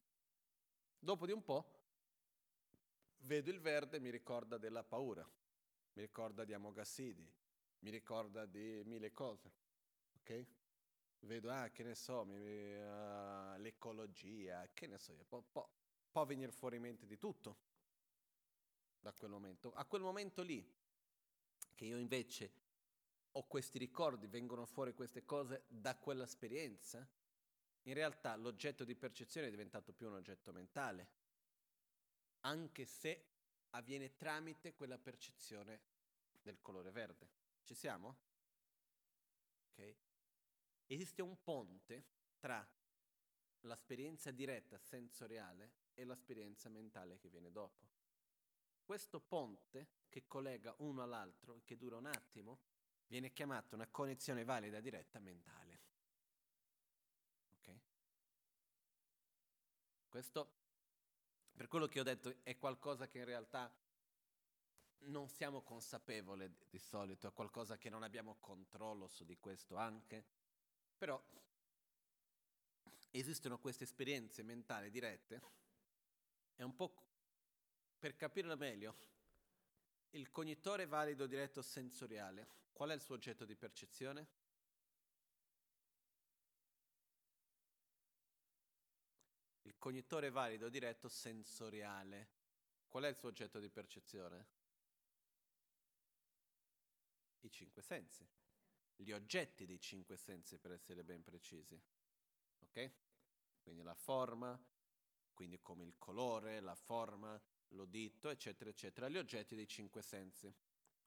[0.99, 1.73] Dopo di un po'
[3.21, 5.27] vedo il verde mi ricorda della paura,
[5.95, 7.27] mi ricorda di Amogassidi,
[7.81, 9.51] mi ricorda di mille cose.
[10.21, 10.47] Ok?
[11.21, 15.67] Vedo, ah, che ne so, mi, uh, l'ecologia, che ne so, può, può,
[16.11, 17.57] può venire fuori in mente di tutto
[19.01, 19.73] da quel momento.
[19.73, 20.65] A quel momento lì,
[21.75, 22.66] che io invece
[23.37, 27.07] ho questi ricordi, vengono fuori queste cose da quell'esperienza,
[27.83, 31.09] in realtà l'oggetto di percezione è diventato più un oggetto mentale,
[32.41, 33.27] anche se
[33.71, 35.83] avviene tramite quella percezione
[36.41, 37.29] del colore verde.
[37.63, 38.17] Ci siamo?
[39.69, 39.97] Ok?
[40.87, 42.05] Esiste un ponte
[42.39, 42.67] tra
[43.61, 47.85] l'esperienza diretta sensoriale e l'esperienza mentale che viene dopo.
[48.83, 52.75] Questo ponte che collega uno all'altro che dura un attimo
[53.07, 55.65] viene chiamato una connessione valida diretta mentale.
[60.09, 60.51] Questo,
[61.55, 63.71] per quello che ho detto, è qualcosa che in realtà
[65.01, 70.25] non siamo consapevoli di solito, è qualcosa che non abbiamo controllo su di questo anche,
[70.97, 71.23] però
[73.11, 75.43] esistono queste esperienze mentali dirette
[76.55, 76.95] è un po'
[77.99, 78.97] per capirlo meglio.
[80.11, 84.29] Il cognitore valido diretto sensoriale, qual è il suo oggetto di percezione?
[89.63, 92.31] Il cognitore valido diretto sensoriale.
[92.89, 94.47] Qual è il suo oggetto di percezione?
[97.41, 98.27] I cinque sensi.
[98.95, 101.79] Gli oggetti dei cinque sensi per essere ben precisi.
[102.61, 102.93] Ok?
[103.61, 104.59] Quindi la forma,
[105.35, 107.41] quindi come il colore, la forma,
[107.71, 110.53] l'udito, eccetera, eccetera, gli oggetti dei cinque sensi.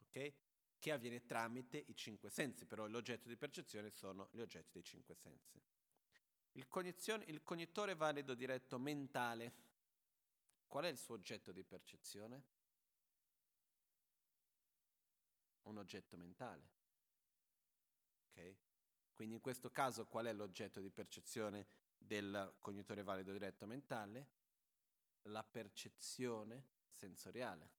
[0.01, 0.33] Ok?
[0.79, 5.15] Che avviene tramite i cinque sensi, però l'oggetto di percezione sono gli oggetti dei cinque
[5.15, 5.61] sensi.
[6.53, 6.67] Il,
[7.25, 9.53] il cognitore valido diretto mentale,
[10.67, 12.43] qual è il suo oggetto di percezione?
[15.63, 16.69] Un oggetto mentale.
[18.29, 18.55] Ok?
[19.13, 21.67] Quindi in questo caso qual è l'oggetto di percezione
[21.97, 24.38] del cognitore valido diretto mentale?
[25.23, 27.77] La percezione sensoriale.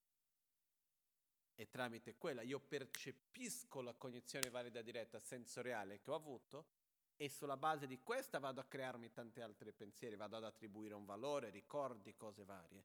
[1.54, 6.68] E tramite quella io percepisco la cognizione valida diretta sensoriale che ho avuto
[7.16, 11.04] e sulla base di questa vado a crearmi tanti altri pensieri, vado ad attribuire un
[11.04, 12.82] valore, ricordi, cose varie.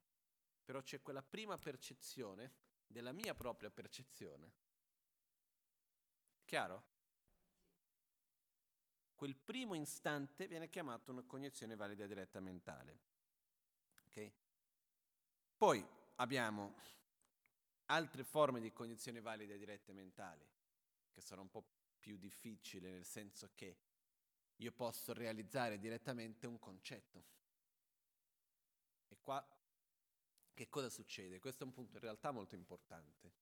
[0.65, 2.53] Però c'è quella prima percezione
[2.85, 4.51] della mia propria percezione.
[6.43, 6.83] Chiaro?
[9.15, 12.99] Quel primo istante viene chiamato una cognizione valida diretta mentale.
[14.07, 14.33] Okay?
[15.57, 16.73] Poi abbiamo
[17.85, 20.45] altre forme di cognizione valida dirette mentali,
[21.11, 21.63] che sono un po'
[21.99, 23.77] più difficili, nel senso che
[24.57, 27.23] io posso realizzare direttamente un concetto.
[29.07, 29.45] E qua
[30.53, 31.39] che cosa succede?
[31.39, 33.33] Questo è un punto in realtà molto importante.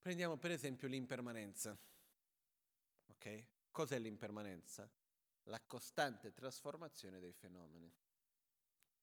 [0.00, 1.78] Prendiamo per esempio l'impermanenza.
[3.06, 3.46] Ok?
[3.70, 4.90] Cos'è l'impermanenza?
[5.44, 7.92] La costante trasformazione dei fenomeni.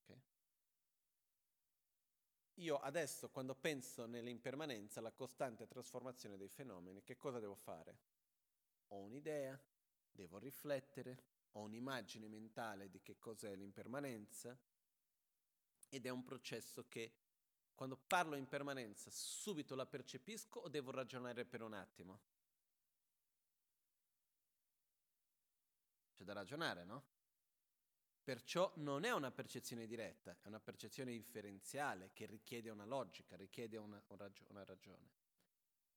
[0.02, 0.22] Okay?
[2.60, 8.00] Io adesso quando penso nell'impermanenza, la costante trasformazione dei fenomeni, che cosa devo fare?
[8.90, 9.60] Ho un'idea,
[10.10, 14.58] devo riflettere, ho un'immagine mentale di che cos'è l'impermanenza
[15.90, 17.14] ed è un processo che
[17.76, 22.22] quando parlo in permanenza subito la percepisco o devo ragionare per un attimo?
[26.14, 27.15] C'è da ragionare, no?
[28.26, 33.78] Perciò non è una percezione diretta, è una percezione inferenziale che richiede una logica, richiede
[33.78, 35.12] una, una ragione.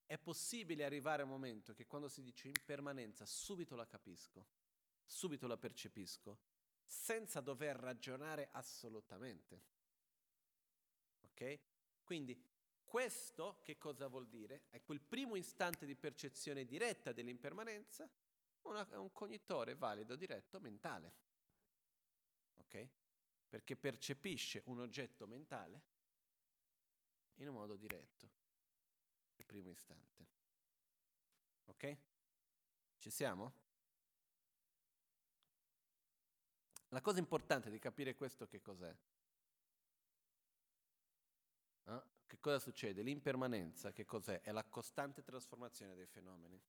[0.04, 4.46] È possibile arrivare a un momento che quando si dice impermanenza subito la capisco,
[5.06, 6.38] subito la percepisco,
[6.84, 9.62] senza dover ragionare assolutamente.
[11.22, 11.60] Ok?
[12.04, 12.38] Quindi
[12.84, 14.64] questo che cosa vuol dire?
[14.68, 18.06] È quel primo istante di percezione diretta dell'impermanenza,
[18.64, 21.27] una, è un cognitore valido diretto mentale.
[22.68, 22.88] Ok?
[23.48, 25.82] Perché percepisce un oggetto mentale
[27.36, 28.28] in un modo diretto,
[29.36, 30.26] il primo istante.
[31.66, 31.96] Ok?
[32.98, 33.66] Ci siamo?
[36.88, 38.94] La cosa importante di capire questo che cos'è?
[41.84, 42.02] Eh?
[42.26, 43.02] Che cosa succede?
[43.02, 44.42] L'impermanenza che cos'è?
[44.42, 46.60] È la costante trasformazione dei fenomeni.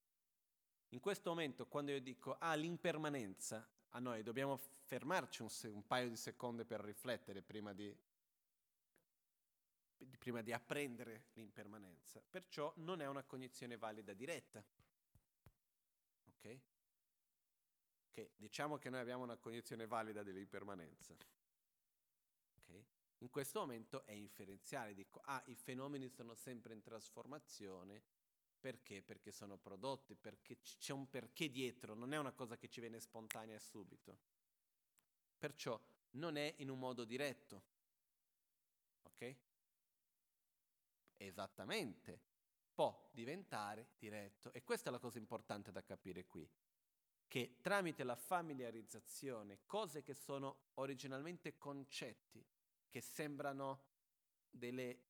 [0.90, 6.10] In questo momento, quando io dico ah, l'impermanenza, a noi dobbiamo fermarci un, un paio
[6.10, 7.96] di secondi per riflettere prima di,
[10.18, 12.22] prima di apprendere l'impermanenza.
[12.28, 14.64] Perciò non è una cognizione valida diretta.
[16.28, 16.60] Ok?
[18.12, 21.16] Che diciamo che noi abbiamo una cognizione valida dell'impermanenza.
[22.62, 22.86] Okay?
[23.20, 28.04] In questo momento è inferenziale, dico, ah, i fenomeni sono sempre in trasformazione,
[28.60, 29.02] perché?
[29.02, 33.00] Perché sono prodotti, perché c'è un perché dietro, non è una cosa che ci viene
[33.00, 34.18] spontanea subito.
[35.38, 35.80] Perciò
[36.12, 37.64] non è in un modo diretto.
[39.04, 39.36] Ok?
[41.18, 42.28] Esattamente.
[42.74, 44.52] Può diventare diretto.
[44.54, 46.50] E questa è la cosa importante da capire qui
[47.30, 52.44] che tramite la familiarizzazione, cose che sono originalmente concetti,
[52.90, 53.84] che sembrano
[54.50, 55.04] delle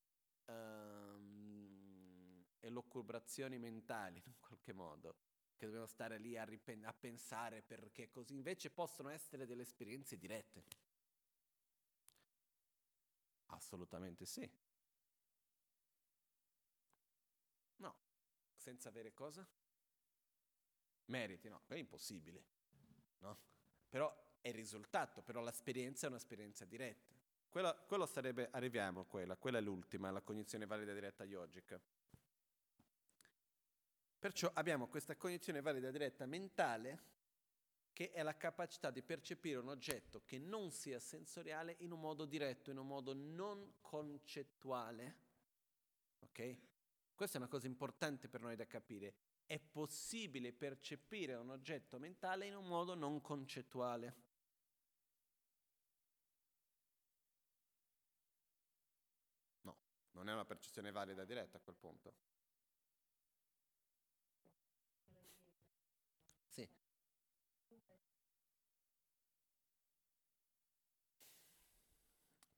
[2.70, 5.16] um, elocubrazioni mentali in qualche modo,
[5.56, 10.18] che dobbiamo stare lì a, ripen- a pensare perché così, invece possono essere delle esperienze
[10.18, 10.64] dirette.
[13.48, 14.50] Assolutamente sì.
[17.78, 17.96] No,
[18.56, 19.48] senza avere cosa?
[21.10, 22.44] meriti, no, è impossibile,
[23.20, 23.38] no?
[23.90, 27.14] Però è il risultato, però l'esperienza è un'esperienza diretta.
[27.50, 31.80] Quella, quello sarebbe, arriviamo a quella, quella è l'ultima, la cognizione valida diretta yogica.
[34.20, 37.18] Perciò abbiamo questa cognizione valida diretta mentale
[37.94, 42.26] che è la capacità di percepire un oggetto che non sia sensoriale in un modo
[42.26, 45.18] diretto, in un modo non concettuale.
[46.20, 46.58] Ok?
[47.16, 49.16] Questa è una cosa importante per noi da capire
[49.50, 54.16] è possibile percepire un oggetto mentale in un modo non concettuale.
[59.62, 59.76] No,
[60.12, 62.14] non è una percezione valida diretta a quel punto.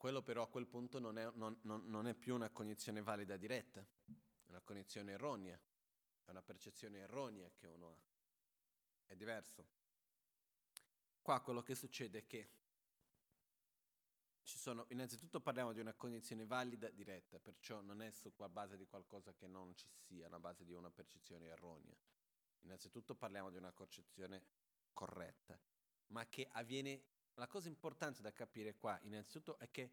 [0.02, 3.38] Quello però a quel punto non è, non, non, non è più una cognizione valida
[3.38, 5.60] diretta, è una cognizione erronea
[6.26, 8.02] è una percezione erronea che uno ha.
[9.06, 9.68] È diverso.
[11.22, 12.49] Qua quello che succede è che
[14.41, 18.88] ci sono, innanzitutto parliamo di una cognizione valida diretta, perciò non è su base di
[18.88, 21.95] qualcosa che non ci sia, una base di una percezione erronea.
[22.62, 24.45] Innanzitutto parliamo di una concezione
[24.93, 25.60] corretta,
[26.08, 27.04] ma che avviene,
[27.36, 29.91] la cosa importante da capire qua innanzitutto è che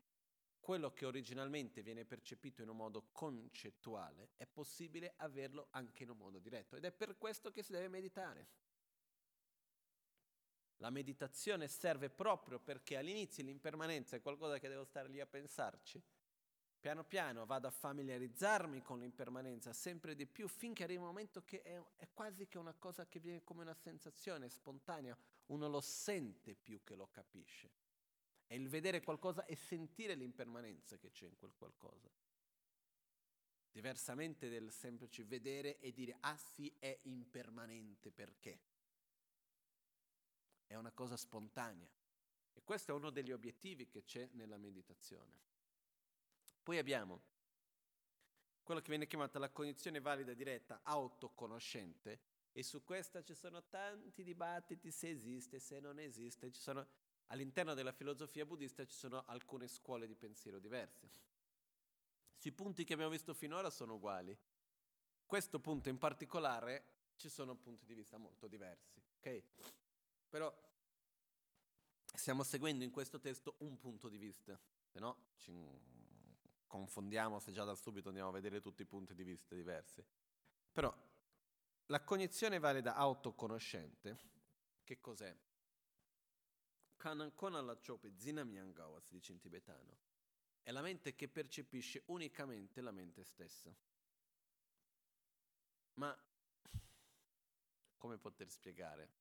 [0.60, 6.18] quello che originalmente viene percepito in un modo concettuale è possibile averlo anche in un
[6.18, 8.48] modo diretto ed è per questo che si deve meditare.
[10.80, 16.00] La meditazione serve proprio perché all'inizio l'impermanenza è qualcosa che devo stare lì a pensarci.
[16.78, 21.62] Piano piano vado a familiarizzarmi con l'impermanenza sempre di più finché arriva un momento che
[21.62, 25.16] è, è quasi che una cosa che viene come una sensazione spontanea,
[25.48, 27.70] uno lo sente più che lo capisce.
[28.46, 32.10] È il vedere qualcosa e sentire l'impermanenza che c'è in quel qualcosa.
[33.70, 38.60] Diversamente del semplice vedere e dire, ah sì, è impermanente perché.
[40.66, 41.88] È una cosa spontanea.
[42.54, 45.46] E questo è uno degli obiettivi che c'è nella meditazione.
[46.62, 47.22] Poi abbiamo
[48.62, 52.20] quello che viene chiamata la cognizione valida diretta autoconoscente
[52.52, 56.86] e su questa ci sono tanti dibattiti se esiste, se non esiste, sono
[57.26, 61.10] all'interno della filosofia buddista ci sono alcune scuole di pensiero diverse.
[62.36, 64.36] Sui punti che abbiamo visto finora sono uguali.
[65.26, 69.42] Questo punto in particolare ci sono punti di vista molto diversi, ok?
[70.28, 70.54] Però
[72.14, 75.52] stiamo seguendo in questo testo un punto di vista, se no ci
[76.66, 80.04] confondiamo se già da subito andiamo a vedere tutti i punti di vista diversi.
[80.70, 80.94] Però
[81.88, 84.18] la cognizione valida autoconoscente,
[84.84, 85.34] che cos'è?
[86.96, 89.96] Kanankona la chope zinamyangawa, si dice in tibetano.
[90.62, 93.74] È la mente che percepisce unicamente la mente stessa.
[95.94, 96.16] Ma
[97.96, 99.12] come poter spiegare?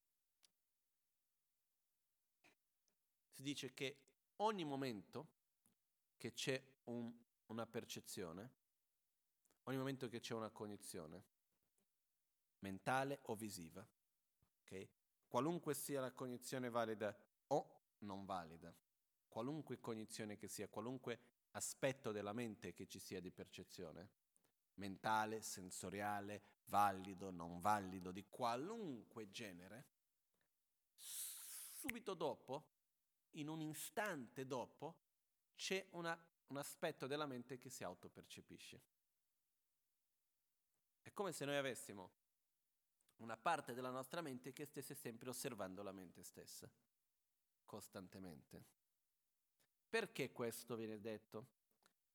[3.31, 3.97] Si dice che
[4.37, 5.35] ogni momento
[6.17, 7.13] che c'è un,
[7.45, 8.51] una percezione,
[9.63, 11.35] ogni momento che c'è una cognizione,
[12.59, 13.87] mentale o visiva,
[14.63, 14.89] okay?
[15.27, 17.15] qualunque sia la cognizione valida
[17.47, 18.73] o non valida.
[19.27, 21.19] Qualunque cognizione che sia, qualunque
[21.51, 24.09] aspetto della mente che ci sia di percezione,
[24.75, 29.85] mentale, sensoriale, valido, non valido, di qualunque genere,
[30.95, 32.75] subito dopo,
[33.31, 35.05] in un istante dopo,
[35.55, 38.81] c'è una, un aspetto della mente che si autopercepisce.
[41.01, 42.25] È come se noi avessimo
[43.17, 46.69] una parte della nostra mente che stesse sempre osservando la mente stessa,
[47.65, 48.65] costantemente.
[49.89, 51.55] Perché questo viene detto?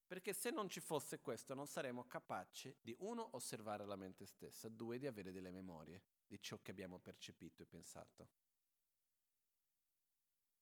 [0.05, 4.69] Perché se non ci fosse questo non saremmo capaci di, uno, osservare la mente stessa,
[4.69, 8.29] due, di avere delle memorie di ciò che abbiamo percepito e pensato.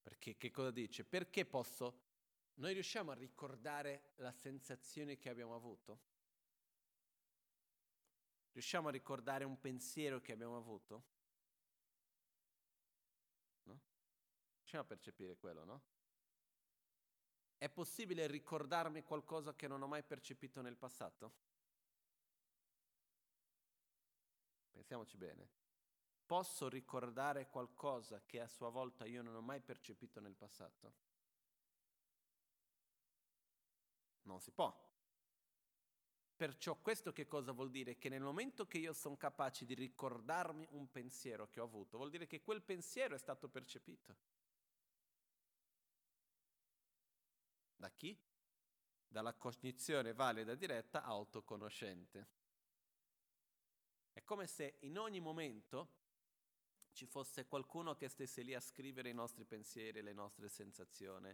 [0.01, 1.03] Perché che cosa dice?
[1.03, 2.09] Perché posso...
[2.55, 6.10] Noi riusciamo a ricordare la sensazione che abbiamo avuto?
[8.51, 11.03] Riusciamo a ricordare un pensiero che abbiamo avuto?
[13.63, 13.79] No?
[14.57, 15.81] Riusciamo a percepire quello, no?
[17.57, 21.33] È possibile ricordarmi qualcosa che non ho mai percepito nel passato?
[24.71, 25.49] Pensiamoci bene.
[26.25, 30.93] Posso ricordare qualcosa che a sua volta io non ho mai percepito nel passato?
[34.23, 34.90] Non si può.
[36.41, 37.99] Perciò questo che cosa vuol dire?
[37.99, 42.09] Che nel momento che io sono capace di ricordarmi un pensiero che ho avuto, vuol
[42.09, 44.17] dire che quel pensiero è stato percepito.
[47.75, 48.19] Da chi?
[49.07, 52.27] Dalla cognizione valida diretta autoconoscente.
[54.11, 55.89] È come se in ogni momento
[56.91, 61.31] ci fosse qualcuno che stesse lì a scrivere i nostri pensieri, le nostre sensazioni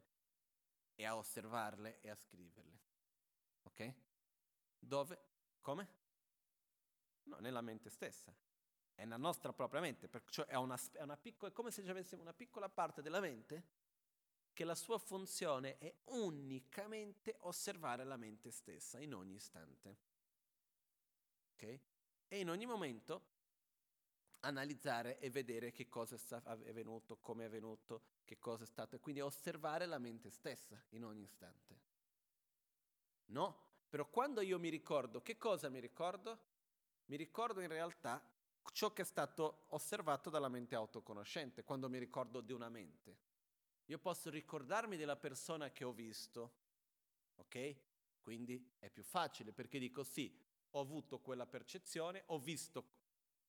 [0.96, 2.80] e a osservarle e a scriverle.
[3.64, 4.07] Ok?
[4.80, 5.20] Dove?
[5.62, 5.88] Come?
[7.24, 8.36] No, nella mente stessa.
[8.94, 12.22] È nella nostra propria mente, perciò è, una, è, una piccola, è come se avessimo
[12.22, 13.86] una piccola parte della mente
[14.54, 19.98] che la sua funzione è unicamente osservare la mente stessa in ogni istante.
[21.54, 21.80] Ok?
[22.28, 23.36] E in ogni momento
[24.40, 29.22] analizzare e vedere che cosa è avvenuto, come è avvenuto, che cosa è stato, quindi
[29.22, 31.80] osservare la mente stessa in ogni istante.
[33.26, 33.67] No?
[33.90, 36.40] Però quando io mi ricordo, che cosa mi ricordo?
[37.06, 38.22] Mi ricordo in realtà
[38.72, 43.18] ciò che è stato osservato dalla mente autoconoscente, quando mi ricordo di una mente.
[43.86, 46.52] Io posso ricordarmi della persona che ho visto,
[47.36, 47.76] ok?
[48.22, 50.38] Quindi è più facile perché dico sì,
[50.72, 52.86] ho avuto quella percezione, ho visto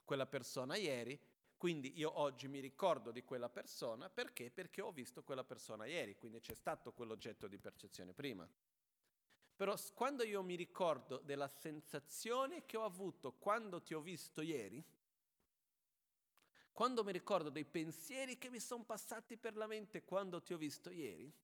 [0.04, 1.20] quella persona ieri,
[1.56, 4.52] quindi io oggi mi ricordo di quella persona perché?
[4.52, 8.48] Perché ho visto quella persona ieri, quindi c'è stato quell'oggetto di percezione prima.
[9.58, 14.80] Però quando io mi ricordo della sensazione che ho avuto quando ti ho visto ieri,
[16.70, 20.56] quando mi ricordo dei pensieri che mi sono passati per la mente quando ti ho
[20.56, 21.34] visto ieri,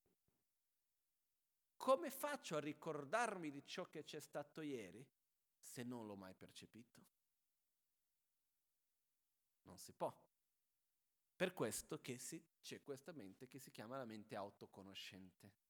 [1.76, 5.04] come faccio a ricordarmi di ciò che c'è stato ieri
[5.56, 7.00] se non l'ho mai percepito?
[9.62, 10.16] Non si può.
[11.34, 15.63] Per questo che si, c'è questa mente che si chiama la mente autoconoscente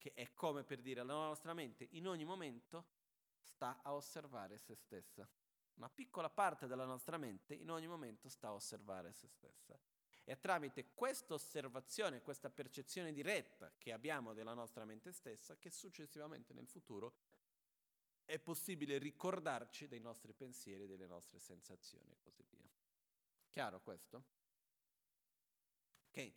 [0.00, 2.86] che è come per dire la nostra mente in ogni momento
[3.42, 5.28] sta a osservare se stessa.
[5.74, 9.78] Una piccola parte della nostra mente in ogni momento sta a osservare se stessa.
[10.24, 16.54] E tramite questa osservazione, questa percezione diretta che abbiamo della nostra mente stessa, che successivamente
[16.54, 17.16] nel futuro
[18.24, 22.70] è possibile ricordarci dei nostri pensieri, delle nostre sensazioni e così via.
[23.50, 24.24] Chiaro questo?
[26.08, 26.32] Ok.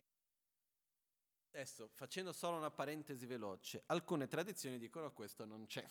[1.54, 5.88] Adesso, facendo solo una parentesi veloce, alcune tradizioni dicono questo non c'è.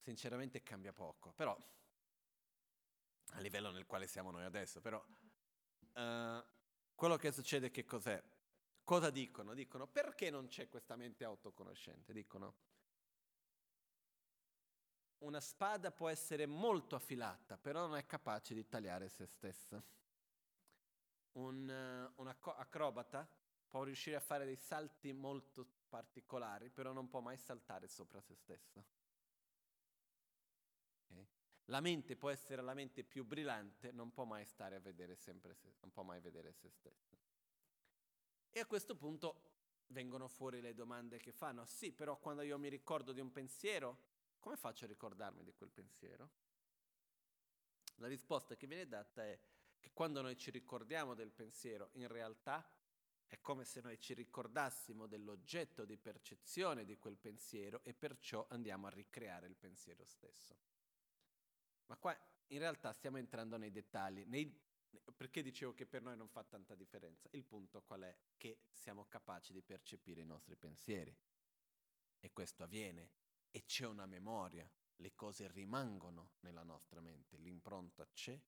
[0.00, 1.56] Sinceramente cambia poco, però
[3.30, 6.44] a livello nel quale siamo noi adesso, però uh,
[6.96, 8.20] quello che succede che cos'è?
[8.82, 9.54] Cosa dicono?
[9.54, 12.12] Dicono perché non c'è questa mente autoconoscente?
[12.12, 12.56] Dicono
[15.18, 19.80] una spada può essere molto affilata, però non è capace di tagliare se stessa
[21.36, 23.28] un, uh, un acrobata
[23.68, 28.34] può riuscire a fare dei salti molto particolari, però non può mai saltare sopra se
[28.34, 28.84] stesso.
[31.04, 31.26] Okay?
[31.66, 35.54] La mente può essere la mente più brillante, non può mai stare a vedere sempre
[35.54, 37.16] se, non può mai vedere se stessa.
[38.50, 39.54] E a questo punto
[39.88, 41.64] vengono fuori le domande che fanno.
[41.66, 45.70] Sì, però quando io mi ricordo di un pensiero, come faccio a ricordarmi di quel
[45.70, 46.30] pensiero?
[47.96, 49.38] La risposta che viene data è
[49.86, 52.68] che quando noi ci ricordiamo del pensiero, in realtà
[53.24, 58.88] è come se noi ci ricordassimo dell'oggetto di percezione di quel pensiero e perciò andiamo
[58.88, 60.56] a ricreare il pensiero stesso.
[61.86, 62.18] Ma qua
[62.48, 64.24] in realtà stiamo entrando nei dettagli.
[64.26, 64.60] Nei,
[65.16, 67.28] Perché dicevo che per noi non fa tanta differenza?
[67.30, 68.16] Il punto qual è?
[68.36, 71.16] Che siamo capaci di percepire i nostri pensieri.
[72.18, 73.10] E questo avviene.
[73.52, 74.68] E c'è una memoria.
[74.96, 77.36] Le cose rimangono nella nostra mente.
[77.36, 78.40] L'impronta c'è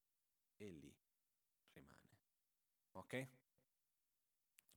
[0.56, 0.92] e lì.
[2.98, 3.26] Ok?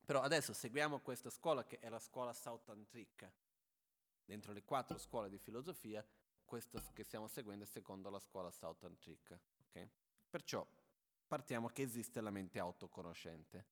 [0.04, 3.32] Però adesso seguiamo questa scuola che è la scuola Sautantrica.
[4.24, 6.06] Dentro le quattro scuole di filosofia,
[6.44, 9.38] questo che stiamo seguendo è secondo la scuola Sautantrica.
[9.68, 9.90] Okay?
[10.28, 10.66] Perciò
[11.26, 13.66] partiamo che esiste la mente autoconoscente.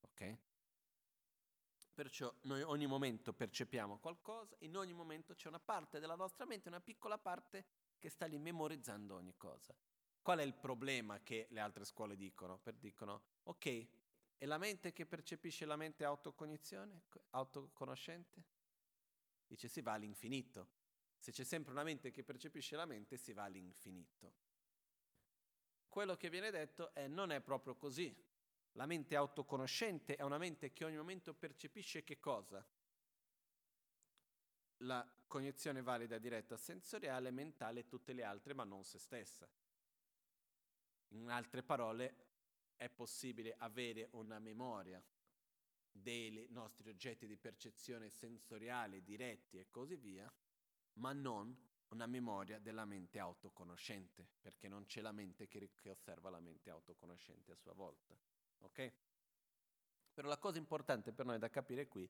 [0.00, 0.38] Ok?
[1.92, 6.68] Perciò noi ogni momento percepiamo qualcosa, in ogni momento c'è una parte della nostra mente,
[6.68, 7.66] una piccola parte
[7.98, 9.74] che sta lì memorizzando ogni cosa.
[10.22, 12.58] Qual è il problema che le altre scuole dicono?
[12.58, 13.86] Per dicono, ok,
[14.36, 18.44] è la mente che percepisce la mente autoconoscente?
[19.46, 20.76] Dice si va all'infinito.
[21.18, 24.34] Se c'è sempre una mente che percepisce la mente, si va all'infinito.
[25.88, 28.14] Quello che viene detto è non è proprio così.
[28.72, 32.64] La mente autoconoscente è una mente che ogni momento percepisce che cosa?
[34.82, 39.48] La cognizione valida diretta sensoriale, mentale e tutte le altre, ma non se stessa.
[41.08, 42.27] In altre parole,
[42.78, 45.04] è possibile avere una memoria
[45.90, 50.32] dei nostri oggetti di percezione sensoriale diretti e così via,
[50.94, 51.54] ma non
[51.88, 56.70] una memoria della mente autoconoscente, perché non c'è la mente che, che osserva la mente
[56.70, 58.16] autoconoscente a sua volta.
[58.60, 58.92] Ok?
[60.14, 62.08] Però la cosa importante per noi da capire qui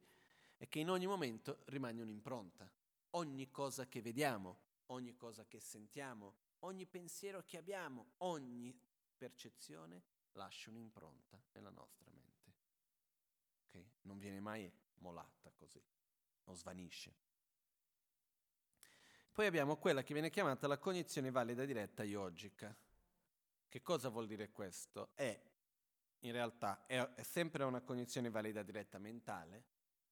[0.57, 2.71] è che in ogni momento rimane un'impronta.
[3.13, 8.79] Ogni cosa che vediamo, ogni cosa che sentiamo, ogni pensiero che abbiamo, ogni
[9.17, 10.03] percezione
[10.33, 12.55] lascia un'impronta nella nostra mente.
[13.67, 13.91] Okay?
[14.03, 15.83] Non viene mai molata così,
[16.45, 17.27] non svanisce.
[19.33, 22.77] Poi abbiamo quella che viene chiamata la cognizione valida diretta yogica.
[23.69, 25.11] Che cosa vuol dire questo?
[25.15, 25.41] È,
[26.21, 29.65] in realtà, è, è sempre una cognizione valida diretta mentale,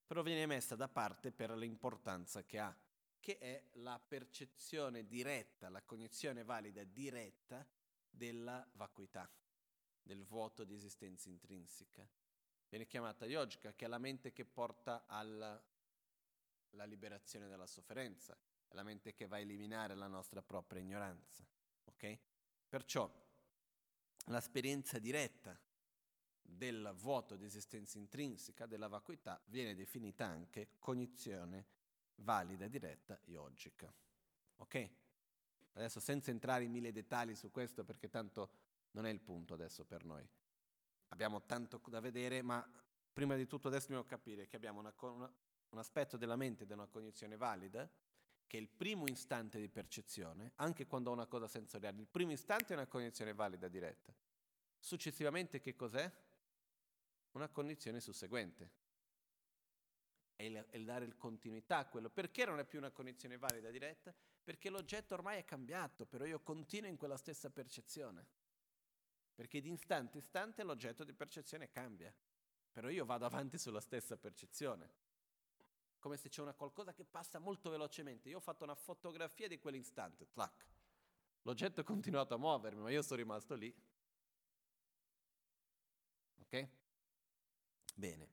[0.05, 2.73] però viene messa da parte per l'importanza che ha,
[3.19, 7.67] che è la percezione diretta, la cognizione valida diretta
[8.09, 9.29] della vacuità
[10.07, 12.07] del vuoto di esistenza intrinseca.
[12.69, 15.61] Viene chiamata yogica, che è la mente che porta alla
[16.85, 18.35] liberazione dalla sofferenza,
[18.67, 21.45] è la mente che va a eliminare la nostra propria ignoranza.
[21.85, 22.19] Okay?
[22.67, 23.09] Perciò
[24.25, 25.59] l'esperienza diretta
[26.41, 31.67] del vuoto di esistenza intrinseca, della vacuità, viene definita anche cognizione
[32.15, 33.93] valida, diretta, yogica.
[34.57, 34.89] Ok?
[35.73, 38.65] Adesso senza entrare in mille dettagli su questo, perché tanto
[38.97, 40.27] non è il punto adesso per noi.
[41.09, 42.67] Abbiamo tanto da vedere, ma
[43.13, 45.31] prima di tutto adesso dobbiamo capire che abbiamo una, una,
[45.69, 47.87] un aspetto della mente ed una cognizione valida,
[48.47, 52.01] che è il primo istante di percezione, anche quando ho una cosa sensoriale.
[52.01, 54.13] Il primo istante è una cognizione valida diretta.
[54.79, 56.11] Successivamente che cos'è?
[57.33, 58.71] Una condizione susseguente.
[60.35, 62.09] È il, è il dare continuità a quello.
[62.09, 64.13] Perché non è più una cognizione valida diretta?
[64.43, 68.45] Perché l'oggetto ormai è cambiato, però io continuo in quella stessa percezione
[69.37, 72.11] perché di istante in istante l'oggetto di percezione cambia,
[72.71, 74.89] però io vado avanti sulla stessa percezione,
[75.99, 78.29] come se c'è una qualcosa che passa molto velocemente.
[78.29, 80.65] Io ho fatto una fotografia di quell'istante, clac.
[81.43, 83.71] L'oggetto è continuato a muovermi, ma io sono rimasto lì.
[86.39, 86.67] Ok?
[87.93, 88.29] Bene.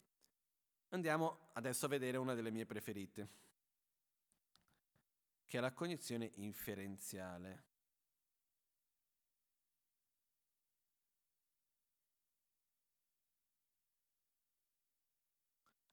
[0.88, 3.28] Andiamo adesso a vedere una delle mie preferite,
[5.44, 7.72] che è la cognizione inferenziale.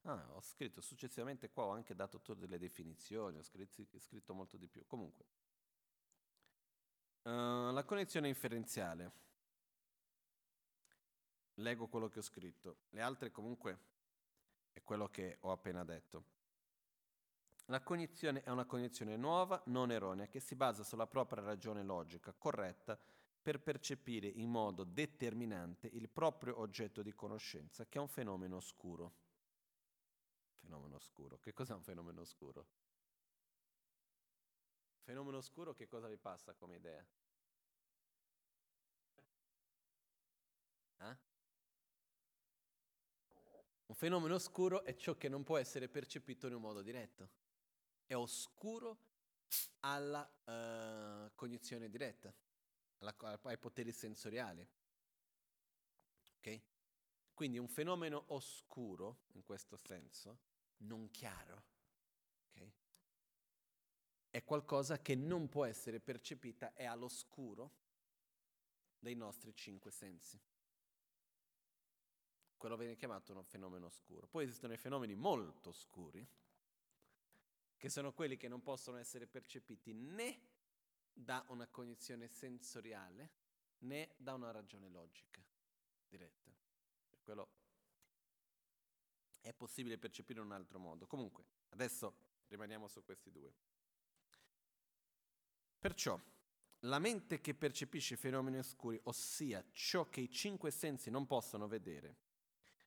[0.03, 4.57] Ah, ho scritto successivamente qua, ho anche dato tutte le definizioni, ho scritto, scritto molto
[4.57, 4.85] di più.
[4.87, 5.25] Comunque,
[7.23, 9.19] uh, la connessione inferenziale.
[11.55, 12.77] Leggo quello che ho scritto.
[12.89, 13.79] Le altre comunque
[14.71, 16.23] è quello che ho appena detto.
[17.65, 22.33] La cognizione è una cognizione nuova, non erronea, che si basa sulla propria ragione logica,
[22.33, 22.99] corretta,
[23.41, 29.20] per percepire in modo determinante il proprio oggetto di conoscenza, che è un fenomeno oscuro.
[30.61, 31.39] Fenomeno oscuro.
[31.39, 32.67] Che cos'è un fenomeno oscuro?
[35.01, 37.05] Fenomeno oscuro che cosa vi passa come idea?
[40.99, 41.17] Eh?
[43.87, 47.29] Un fenomeno oscuro è ciò che non può essere percepito in un modo diretto.
[48.05, 49.09] È oscuro
[49.81, 52.33] alla uh, cognizione diretta,
[52.99, 54.65] alla, ai poteri sensoriali.
[56.37, 56.61] Ok?
[57.33, 60.37] Quindi un fenomeno oscuro, in questo senso,
[60.81, 61.63] non chiaro.
[62.51, 62.73] Okay?
[64.29, 67.79] È qualcosa che non può essere percepita, è all'oscuro
[68.99, 70.39] dei nostri cinque sensi.
[72.61, 74.27] quello viene chiamato un fenomeno oscuro.
[74.27, 76.23] Poi esistono i fenomeni molto oscuri,
[77.75, 80.39] che sono quelli che non possono essere percepiti né
[81.11, 83.31] da una cognizione sensoriale
[83.79, 85.43] né da una ragione logica
[86.07, 86.51] diretta.
[87.23, 87.49] Quello
[89.41, 91.07] è possibile percepire in un altro modo.
[91.07, 92.13] Comunque, adesso
[92.47, 93.53] rimaniamo su questi due.
[95.79, 96.19] Perciò,
[96.85, 101.67] la mente che percepisce i fenomeni oscuri, ossia ciò che i cinque sensi non possono
[101.67, 102.17] vedere,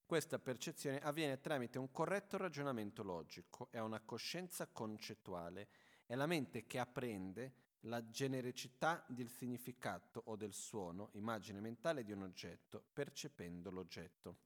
[0.06, 5.68] questa percezione avviene tramite un corretto ragionamento logico e una coscienza concettuale.
[6.04, 12.12] È la mente che apprende la genericità del significato o del suono, immagine mentale di
[12.12, 14.36] un oggetto, percependo l'oggetto.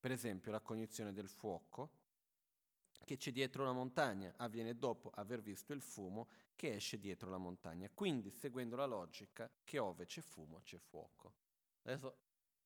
[0.00, 1.98] Per esempio, la cognizione del fuoco
[3.04, 7.38] che c'è dietro la montagna avviene dopo aver visto il fumo che esce dietro la
[7.38, 11.34] montagna, quindi seguendo la logica che ove c'è fumo c'è fuoco.
[11.82, 12.16] Adesso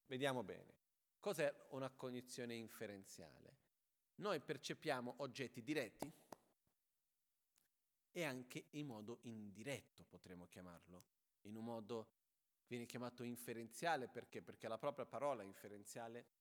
[0.06, 0.74] vediamo bene.
[1.18, 3.56] Cos'è una cognizione inferenziale?
[4.16, 6.12] Noi percepiamo oggetti diretti
[8.12, 11.04] e anche in modo indiretto, potremmo chiamarlo.
[11.42, 12.08] In un modo
[12.66, 14.40] viene chiamato inferenziale perché?
[14.40, 16.33] Perché la propria parola inferenziale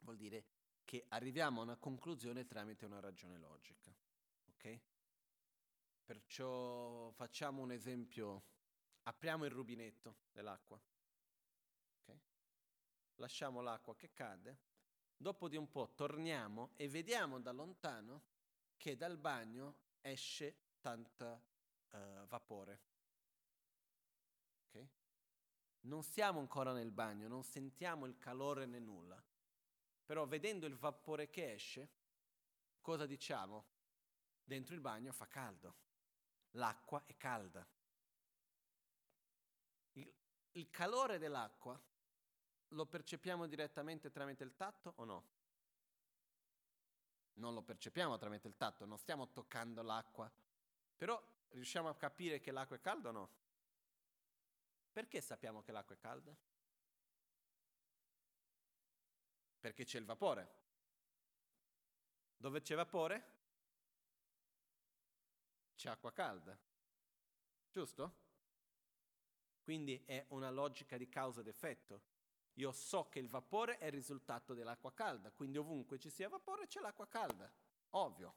[0.00, 0.44] vuol dire
[0.84, 3.94] che arriviamo a una conclusione tramite una ragione logica.
[4.48, 4.80] Ok?
[6.04, 8.42] Perciò facciamo un esempio,
[9.02, 10.80] apriamo il rubinetto dell'acqua
[13.18, 14.58] lasciamo l'acqua che cade,
[15.16, 18.22] dopo di un po' torniamo e vediamo da lontano
[18.76, 21.40] che dal bagno esce tanta
[21.90, 22.80] uh, vapore.
[24.68, 24.88] Okay?
[25.80, 29.22] Non siamo ancora nel bagno, non sentiamo il calore né nulla,
[30.08, 31.90] però vedendo il vapore che esce,
[32.80, 33.66] cosa diciamo?
[34.42, 35.74] Dentro il bagno fa caldo,
[36.52, 37.68] l'acqua è calda.
[39.92, 40.10] Il,
[40.52, 41.78] il calore dell'acqua
[42.68, 45.28] lo percepiamo direttamente tramite il tatto o no?
[47.34, 50.32] Non lo percepiamo tramite il tatto, non stiamo toccando l'acqua,
[50.96, 53.30] però riusciamo a capire che l'acqua è calda o no?
[54.90, 56.34] Perché sappiamo che l'acqua è calda?
[59.60, 60.56] Perché c'è il vapore.
[62.36, 63.36] Dove c'è vapore?
[65.74, 66.58] C'è acqua calda.
[67.70, 68.26] Giusto?
[69.62, 72.02] Quindi è una logica di causa ed effetto.
[72.54, 76.66] Io so che il vapore è il risultato dell'acqua calda, quindi ovunque ci sia vapore
[76.66, 77.52] c'è l'acqua calda,
[77.90, 78.34] ovvio.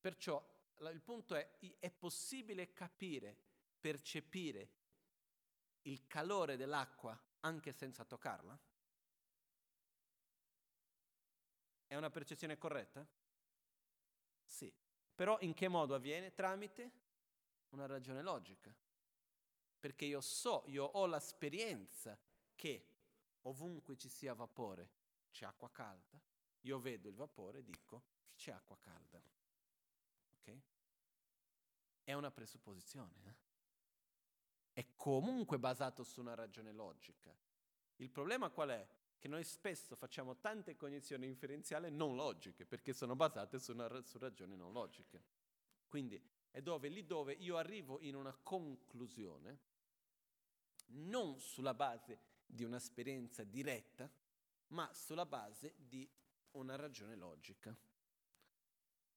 [0.00, 0.44] Perciò
[0.90, 3.36] il punto è, è possibile capire,
[3.78, 4.70] percepire
[5.82, 8.58] il calore dell'acqua anche senza toccarla?
[11.94, 13.06] È una percezione corretta?
[14.44, 14.74] Sì.
[15.14, 16.34] Però in che modo avviene?
[16.34, 16.90] Tramite
[17.68, 18.74] una ragione logica.
[19.78, 22.18] Perché io so, io ho l'esperienza
[22.56, 22.88] che
[23.42, 24.90] ovunque ci sia vapore
[25.30, 26.20] c'è acqua calda,
[26.62, 28.02] io vedo il vapore e dico
[28.34, 29.22] c'è acqua calda.
[30.32, 30.58] Ok?
[32.02, 33.22] È una presupposizione.
[33.24, 33.34] Eh?
[34.80, 37.32] È comunque basato su una ragione logica.
[37.98, 38.88] Il problema qual è?
[39.24, 44.18] Che noi spesso facciamo tante cognizioni inferenziali non logiche, perché sono basate su, una, su
[44.18, 45.22] ragioni non logiche.
[45.88, 49.58] Quindi è dove, lì dove io arrivo in una conclusione,
[50.88, 54.12] non sulla base di un'esperienza diretta,
[54.66, 56.06] ma sulla base di
[56.50, 57.74] una ragione logica.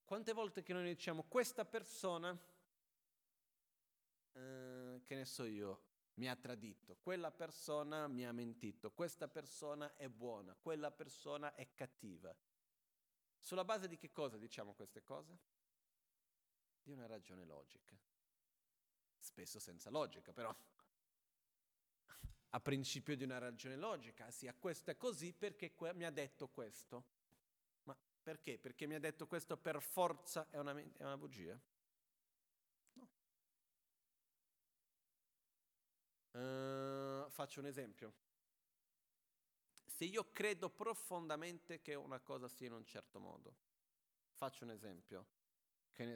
[0.06, 2.34] Quante volte che noi diciamo questa persona,
[4.32, 5.87] eh, che ne so io,
[6.18, 11.74] mi ha tradito, quella persona mi ha mentito, questa persona è buona, quella persona è
[11.74, 12.34] cattiva.
[13.38, 15.38] Sulla base di che cosa diciamo queste cose?
[16.82, 17.96] Di una ragione logica.
[19.16, 20.54] Spesso senza logica, però
[22.50, 26.48] a principio di una ragione logica, sia questo è così perché que- mi ha detto
[26.48, 27.04] questo.
[27.84, 28.58] Ma perché?
[28.58, 31.60] Perché mi ha detto questo per forza è una, è una bugia?
[36.38, 38.14] Uh, faccio un esempio.
[39.84, 43.56] Se io credo profondamente che una cosa sia in un certo modo,
[44.34, 45.26] faccio un esempio.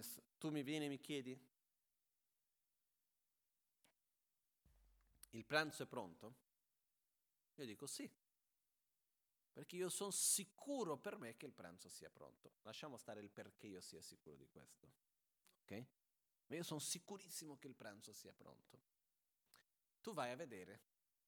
[0.00, 1.36] So, tu mi vieni e mi chiedi,
[5.30, 6.34] il pranzo è pronto?
[7.56, 8.08] Io dico sì,
[9.52, 12.52] perché io sono sicuro per me che il pranzo sia pronto.
[12.62, 14.92] Lasciamo stare il perché io sia sicuro di questo.
[15.62, 15.86] Ok?
[16.46, 18.91] Ma io sono sicurissimo che il pranzo sia pronto.
[20.02, 20.80] Tu vai a vedere,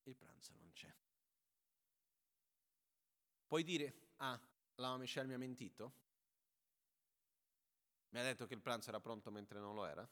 [0.03, 0.93] il pranzo non c'è.
[3.47, 4.41] Puoi dire, ah,
[4.77, 5.95] la Michelle mi ha mentito?
[8.11, 10.09] Mi ha detto che il pranzo era pronto mentre non lo era?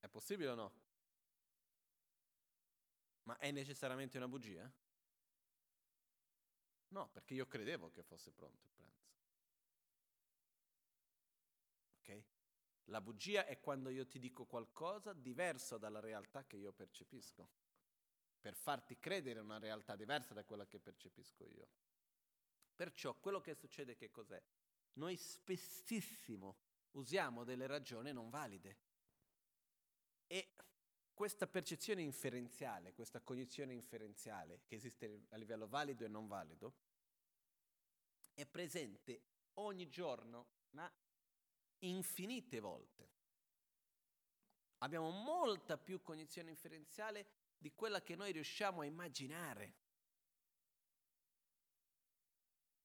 [0.00, 0.72] È possibile o no?
[3.24, 4.70] Ma è necessariamente una bugia?
[6.88, 9.06] No, perché io credevo che fosse pronto il pranzo.
[11.98, 12.22] Ok?
[12.90, 17.48] La bugia è quando io ti dico qualcosa diverso dalla realtà che io percepisco,
[18.40, 21.68] per farti credere una realtà diversa da quella che percepisco io.
[22.74, 24.42] Perciò quello che succede che cos'è?
[24.94, 26.56] Noi spessissimo
[26.92, 28.76] usiamo delle ragioni non valide.
[30.26, 30.54] E
[31.12, 36.74] questa percezione inferenziale, questa cognizione inferenziale che esiste a livello valido e non valido,
[38.32, 39.22] è presente
[39.54, 40.90] ogni giorno, ma
[41.80, 43.08] infinite volte.
[44.78, 47.26] Abbiamo molta più cognizione inferenziale
[47.58, 49.74] di quella che noi riusciamo a immaginare.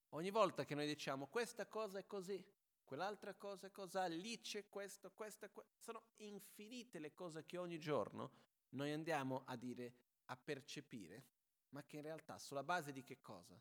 [0.10, 2.44] Ogni volta che noi diciamo questa cosa è così,
[2.84, 7.80] quell'altra cosa è cos'ha, lì c'è questo, questo, questo, sono infinite le cose che ogni
[7.80, 8.32] giorno
[8.70, 9.94] noi andiamo a dire,
[10.26, 11.26] a percepire,
[11.70, 13.60] ma che in realtà sulla base di che cosa?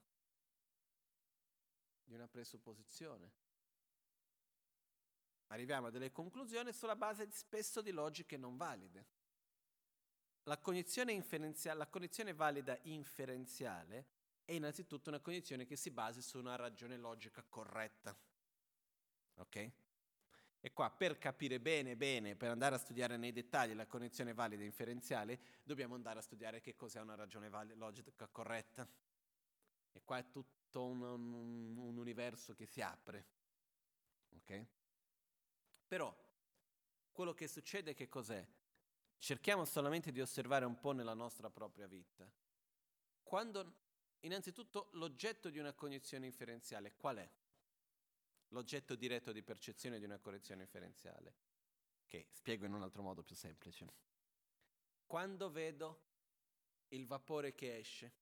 [2.05, 3.42] Di una presupposizione.
[5.53, 9.07] Arriviamo a delle conclusioni sulla base spesso di logiche non valide.
[10.45, 11.23] La cognizione,
[11.75, 14.07] la cognizione valida inferenziale
[14.47, 18.17] è innanzitutto una cognizione che si basi su una ragione logica corretta.
[19.35, 19.71] Ok?
[20.59, 24.65] E qua per capire bene, bene, per andare a studiare nei dettagli la connessione valida
[24.65, 28.89] inferenziale, dobbiamo andare a studiare che cos'è una ragione valida, logica corretta.
[29.93, 33.27] E qua è tutto un, un, un universo che si apre.
[34.31, 34.67] Ok?
[35.93, 36.11] Però
[37.13, 38.43] quello che succede che cos'è?
[39.19, 42.27] Cerchiamo solamente di osservare un po' nella nostra propria vita.
[43.23, 43.75] Quando,
[44.21, 47.31] innanzitutto, l'oggetto di una cognizione inferenziale qual è?
[48.49, 51.35] l'oggetto diretto di percezione di una correzione inferenziale,
[52.07, 53.93] che spiego in un altro modo più semplice.
[55.05, 56.05] Quando vedo
[56.89, 58.13] il vapore che esce,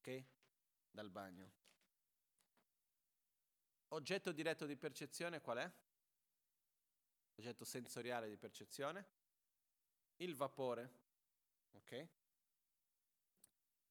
[0.00, 0.24] ok,
[0.90, 1.52] dal bagno,
[3.88, 5.72] oggetto diretto di percezione qual è?
[7.36, 9.06] Oggetto sensoriale di percezione?
[10.16, 10.92] Il vapore,
[11.72, 12.08] ok?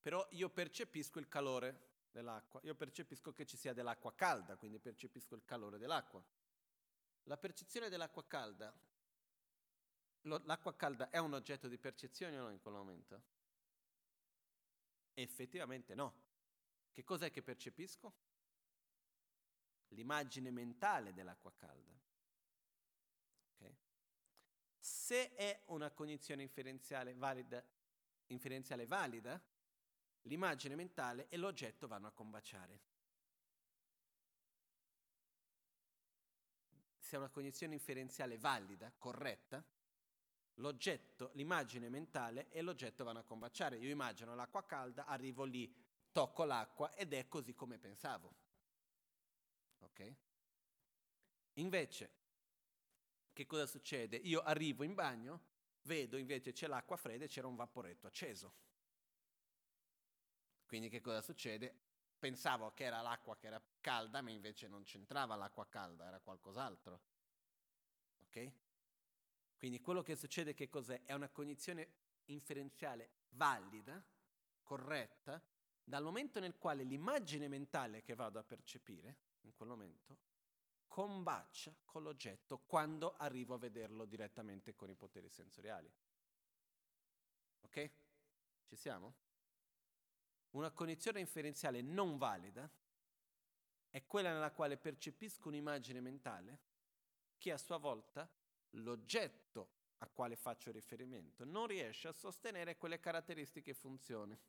[0.02, 5.36] Però io percepisco il calore dell'acqua, io percepisco che ci sia dell'acqua calda, quindi percepisco
[5.36, 6.24] il calore dell'acqua.
[7.24, 8.74] La percezione dell'acqua calda,
[10.22, 13.24] lo, l'acqua calda è un oggetto di percezione o no in quel momento?
[15.14, 16.24] Effettivamente no.
[16.92, 18.14] Che cos'è che percepisco?
[19.90, 21.92] L'immagine mentale dell'acqua calda.
[23.56, 23.76] Okay?
[25.06, 27.64] Se è una cognizione inferenziale valida,
[28.30, 29.40] inferenziale valida
[30.24, 32.80] l'immagine mentale e l'oggetto vanno a combaciare.
[36.98, 39.64] Se è una cognizione inferenziale valida, corretta,
[40.56, 43.78] l'oggetto, l'immagine mentale e l'oggetto vanno a combaciare.
[43.78, 45.72] Io immagino l'acqua calda, arrivo lì,
[46.12, 48.34] tocco l'acqua ed è così come pensavo.
[49.82, 50.16] Ok?
[51.58, 52.25] Invece,
[53.36, 54.16] che cosa succede?
[54.16, 55.42] Io arrivo in bagno,
[55.82, 58.54] vedo invece c'è l'acqua fredda e c'era un vaporetto acceso.
[60.66, 61.76] Quindi che cosa succede?
[62.18, 67.02] Pensavo che era l'acqua che era calda, ma invece non c'entrava l'acqua calda, era qualcos'altro.
[68.28, 68.52] Ok?
[69.58, 71.04] Quindi quello che succede che cos'è?
[71.04, 71.92] È una cognizione
[72.28, 74.02] inferenziale valida,
[74.64, 75.44] corretta,
[75.84, 80.18] dal momento nel quale l'immagine mentale che vado a percepire, in quel momento,
[80.96, 85.92] combacia con l'oggetto quando arrivo a vederlo direttamente con i poteri sensoriali.
[87.64, 87.92] Ok?
[88.64, 89.14] Ci siamo?
[90.52, 92.72] Una cognizione inferenziale non valida
[93.90, 96.60] è quella nella quale percepisco un'immagine mentale
[97.38, 98.26] che a sua volta
[98.76, 104.40] l'oggetto a quale faccio riferimento non riesce a sostenere quelle caratteristiche e funzioni.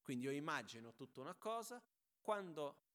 [0.00, 1.78] Quindi io immagino tutta una cosa,
[2.22, 2.88] quando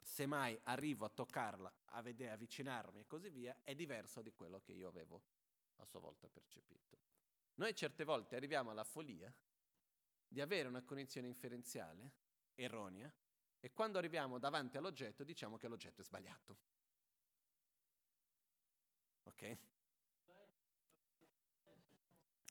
[0.00, 4.72] semmai arrivo a toccarla, a vedere, avvicinarmi e così via, è diverso di quello che
[4.72, 5.22] io avevo
[5.76, 6.98] a sua volta percepito.
[7.54, 9.32] Noi certe volte arriviamo alla follia
[10.26, 12.12] di avere una connessione inferenziale
[12.54, 13.12] erronea
[13.60, 16.56] e quando arriviamo davanti all'oggetto diciamo che l'oggetto è sbagliato.
[19.24, 19.58] Ok?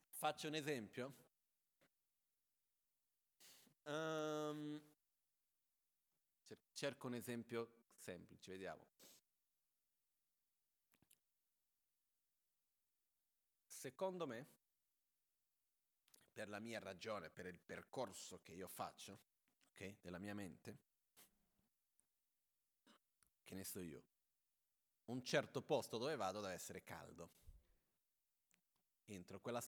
[0.10, 1.26] Faccio un esempio.
[3.84, 4.82] Um,
[6.78, 8.86] cerco un esempio semplice, vediamo.
[13.66, 14.48] Secondo me,
[16.32, 19.20] per la mia ragione, per il percorso che io faccio,
[19.72, 20.78] ok, della mia mente,
[23.44, 24.04] che ne so io,
[25.06, 27.32] un certo posto dove vado deve essere caldo.
[29.06, 29.62] Entro quella,